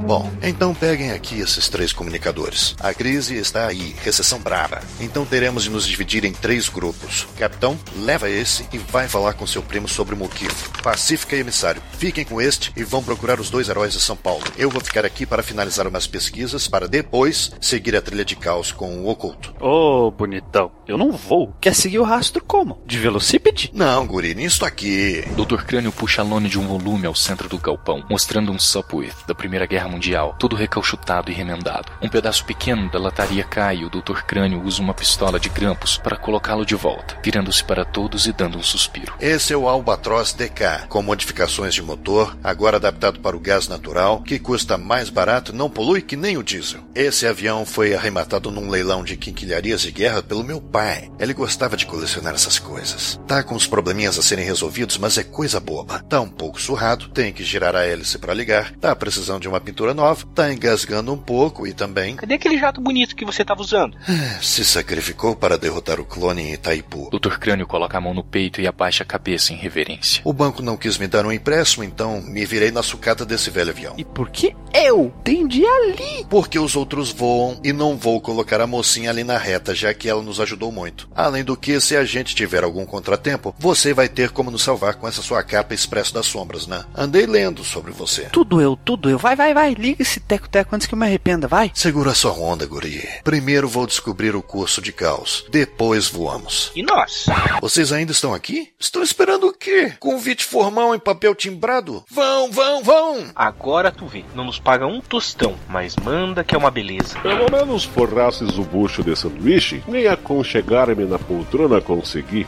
Bom, 0.09 0.27
então 0.41 0.73
peguem 0.73 1.11
aqui 1.11 1.39
esses 1.39 1.69
três 1.69 1.93
comunicadores. 1.93 2.75
A 2.79 2.91
crise 2.95 3.37
está 3.37 3.67
aí, 3.67 3.95
recessão 4.03 4.39
brava. 4.39 4.81
Então 4.99 5.23
teremos 5.23 5.65
de 5.65 5.69
nos 5.69 5.85
dividir 5.85 6.25
em 6.25 6.33
três 6.33 6.67
grupos. 6.67 7.27
Capitão, 7.37 7.77
leva 7.95 8.27
esse 8.27 8.65
e 8.73 8.79
vai 8.79 9.07
falar 9.07 9.33
com 9.33 9.45
seu 9.45 9.61
primo 9.61 9.87
sobre 9.87 10.15
o 10.15 10.17
Moquifo. 10.17 10.71
Pacífica 10.81 11.35
e 11.35 11.41
emissário, 11.41 11.79
fiquem 11.99 12.25
com 12.25 12.41
este 12.41 12.73
e 12.75 12.83
vão 12.83 13.03
procurar 13.03 13.39
os 13.39 13.51
dois 13.51 13.69
heróis 13.69 13.93
de 13.93 13.99
São 13.99 14.15
Paulo. 14.15 14.43
Eu 14.57 14.71
vou 14.71 14.81
ficar 14.81 15.05
aqui 15.05 15.27
para 15.27 15.43
finalizar 15.43 15.85
umas 15.85 16.07
pesquisas 16.07 16.67
para 16.67 16.87
depois 16.87 17.51
seguir 17.61 17.95
a 17.95 18.01
trilha 18.01 18.25
de 18.25 18.35
caos 18.35 18.71
com 18.71 19.03
o 19.03 19.09
oculto. 19.09 19.53
Ô, 19.59 20.07
oh, 20.07 20.11
bonitão, 20.11 20.71
eu 20.87 20.97
não 20.97 21.11
vou. 21.11 21.53
Quer 21.61 21.75
seguir 21.75 21.99
o 21.99 22.03
rastro 22.03 22.43
como? 22.43 22.81
De 22.83 22.97
velocípede? 22.97 23.69
Não, 23.75 24.07
guri, 24.07 24.33
nisso 24.33 24.65
aqui. 24.65 25.23
Dr. 25.35 25.65
Crânio 25.65 25.91
puxa 25.91 26.23
a 26.23 26.25
lona 26.25 26.49
de 26.49 26.57
um 26.57 26.65
volume 26.65 27.05
ao 27.05 27.13
centro 27.13 27.47
do 27.47 27.59
galpão, 27.59 28.03
mostrando 28.09 28.51
um 28.51 28.57
Sopwith 28.57 29.13
da 29.27 29.35
Primeira 29.35 29.67
Guerra 29.67 29.87
Mundial 29.87 29.98
mundial, 29.99 30.33
todo 30.39 30.55
recalchutado 30.55 31.29
e 31.29 31.33
remendado. 31.33 31.91
Um 32.01 32.07
pedaço 32.07 32.45
pequeno 32.45 32.89
da 32.89 32.97
lataria 32.97 33.43
cai 33.43 33.79
e 33.79 33.85
o 33.85 33.89
Dr. 33.89 34.21
Crânio 34.25 34.63
usa 34.63 34.81
uma 34.81 34.93
pistola 34.93 35.37
de 35.37 35.49
grampos 35.49 35.97
para 35.97 36.15
colocá-lo 36.15 36.65
de 36.65 36.73
volta, 36.73 37.17
virando-se 37.21 37.61
para 37.61 37.83
todos 37.83 38.25
e 38.25 38.31
dando 38.31 38.57
um 38.57 38.63
suspiro. 38.63 39.13
Esse 39.19 39.51
é 39.51 39.57
o 39.57 39.67
Albatross 39.67 40.31
DK, 40.31 40.87
com 40.87 41.01
modificações 41.01 41.73
de 41.73 41.81
motor, 41.81 42.37
agora 42.41 42.77
adaptado 42.77 43.19
para 43.19 43.35
o 43.35 43.39
gás 43.41 43.67
natural, 43.67 44.21
que 44.21 44.39
custa 44.39 44.77
mais 44.77 45.09
barato 45.09 45.51
não 45.51 45.69
polui 45.69 46.01
que 46.01 46.15
nem 46.15 46.37
o 46.37 46.43
diesel. 46.43 46.79
Esse 46.95 47.27
avião 47.27 47.65
foi 47.65 47.93
arrematado 47.93 48.49
num 48.49 48.69
leilão 48.69 49.03
de 49.03 49.17
quinquilharias 49.17 49.81
de 49.81 49.91
guerra 49.91 50.23
pelo 50.23 50.45
meu 50.45 50.61
pai. 50.61 51.11
Ele 51.19 51.33
gostava 51.33 51.75
de 51.75 51.85
colecionar 51.85 52.35
essas 52.35 52.57
coisas. 52.57 53.19
Tá 53.27 53.43
com 53.43 53.53
uns 53.53 53.67
probleminhas 53.67 54.17
a 54.17 54.21
serem 54.21 54.45
resolvidos, 54.45 54.97
mas 54.97 55.17
é 55.17 55.23
coisa 55.23 55.59
boba. 55.59 55.99
Tá 56.07 56.21
um 56.21 56.29
pouco 56.29 56.61
surrado, 56.61 57.09
tem 57.09 57.33
que 57.33 57.43
girar 57.43 57.75
a 57.75 57.83
hélice 57.83 58.17
para 58.17 58.33
ligar, 58.33 58.71
tá 58.77 58.95
precisando 58.95 59.41
de 59.41 59.49
uma 59.49 59.59
pintura 59.59 59.88
nova, 59.93 60.25
tá 60.33 60.51
engasgando 60.51 61.13
um 61.13 61.17
pouco 61.17 61.65
e 61.67 61.73
também. 61.73 62.15
Cadê 62.15 62.35
aquele 62.35 62.57
jato 62.57 62.81
bonito 62.81 63.15
que 63.15 63.25
você 63.25 63.43
tava 63.43 63.61
usando? 63.61 63.97
Se 64.41 64.63
sacrificou 64.63 65.35
para 65.35 65.57
derrotar 65.57 65.99
o 65.99 66.05
clone 66.05 66.41
em 66.41 66.53
Itaipu. 66.53 67.09
Dr. 67.11 67.37
Crânio 67.37 67.67
coloca 67.67 67.97
a 67.97 68.01
mão 68.01 68.13
no 68.13 68.23
peito 68.23 68.61
e 68.61 68.67
abaixa 68.67 69.03
a 69.03 69.05
cabeça 69.05 69.53
em 69.53 69.55
reverência. 69.55 70.21
O 70.23 70.33
banco 70.33 70.61
não 70.61 70.77
quis 70.77 70.97
me 70.97 71.07
dar 71.07 71.25
um 71.25 71.31
empréstimo, 71.31 71.83
então 71.83 72.21
me 72.21 72.45
virei 72.45 72.71
na 72.71 72.83
sucata 72.83 73.25
desse 73.25 73.49
velho 73.49 73.71
avião. 73.71 73.95
E 73.97 74.03
por 74.03 74.29
que 74.29 74.55
eu? 74.73 75.13
Tendi 75.23 75.65
ali. 75.65 76.25
Porque 76.29 76.59
os 76.59 76.75
outros 76.75 77.11
voam 77.11 77.59
e 77.63 77.73
não 77.73 77.97
vou 77.97 78.19
colocar 78.21 78.61
a 78.61 78.67
mocinha 78.67 79.09
ali 79.09 79.23
na 79.23 79.37
reta, 79.37 79.73
já 79.73 79.93
que 79.93 80.09
ela 80.09 80.21
nos 80.21 80.39
ajudou 80.39 80.71
muito. 80.71 81.09
Além 81.15 81.43
do 81.43 81.57
que, 81.57 81.79
se 81.79 81.95
a 81.95 82.03
gente 82.03 82.35
tiver 82.35 82.63
algum 82.63 82.85
contratempo, 82.85 83.55
você 83.57 83.93
vai 83.93 84.07
ter 84.07 84.31
como 84.31 84.51
nos 84.51 84.63
salvar 84.63 84.95
com 84.95 85.07
essa 85.07 85.21
sua 85.21 85.43
capa 85.43 85.73
expresso 85.73 86.13
das 86.13 86.25
sombras, 86.25 86.67
né? 86.67 86.83
Andei 86.95 87.25
lendo 87.25 87.63
sobre 87.63 87.91
você. 87.91 88.23
Tudo 88.31 88.61
eu, 88.61 88.75
tudo 88.75 89.09
eu. 89.09 89.17
Vai, 89.17 89.35
vai, 89.35 89.53
vai. 89.53 89.73
Liga 89.79 90.01
esse 90.01 90.19
teco-teco 90.19 90.75
antes 90.75 90.85
que 90.85 90.93
eu 90.93 90.99
me 90.99 91.05
arrependa, 91.05 91.47
vai. 91.47 91.71
Segura 91.73 92.13
sua 92.13 92.33
onda, 92.33 92.65
guri. 92.65 93.07
Primeiro 93.23 93.65
vou 93.65 93.87
descobrir 93.87 94.35
o 94.35 94.41
curso 94.41 94.81
de 94.81 94.91
caos. 94.91 95.45
Depois 95.49 96.09
voamos. 96.09 96.69
E 96.75 96.83
nós? 96.83 97.27
Vocês 97.61 97.93
ainda 97.93 98.11
estão 98.11 98.33
aqui? 98.33 98.73
Estão 98.77 99.01
esperando 99.01 99.47
o 99.47 99.53
quê? 99.53 99.93
Convite 99.97 100.43
formal 100.43 100.93
em 100.93 100.99
papel 100.99 101.33
timbrado? 101.33 102.03
Vão, 102.11 102.51
vão, 102.51 102.83
vão! 102.83 103.27
Agora 103.33 103.89
tu 103.89 104.05
vê. 104.05 104.25
Não 104.35 104.43
nos 104.43 104.59
paga 104.59 104.85
um 104.85 104.99
tostão, 104.99 105.55
mas 105.69 105.95
manda 105.95 106.43
que 106.43 106.53
é 106.53 106.57
uma 106.57 106.69
beleza. 106.69 107.17
Pelo 107.21 107.49
menos 107.49 107.85
forrasses 107.85 108.57
o 108.57 108.63
bucho 108.63 109.01
de 109.01 109.15
sanduíche, 109.15 109.81
nem 109.87 110.07
aconchegar-me 110.07 111.05
na 111.05 111.17
poltrona 111.17 111.79
consegui. 111.79 112.45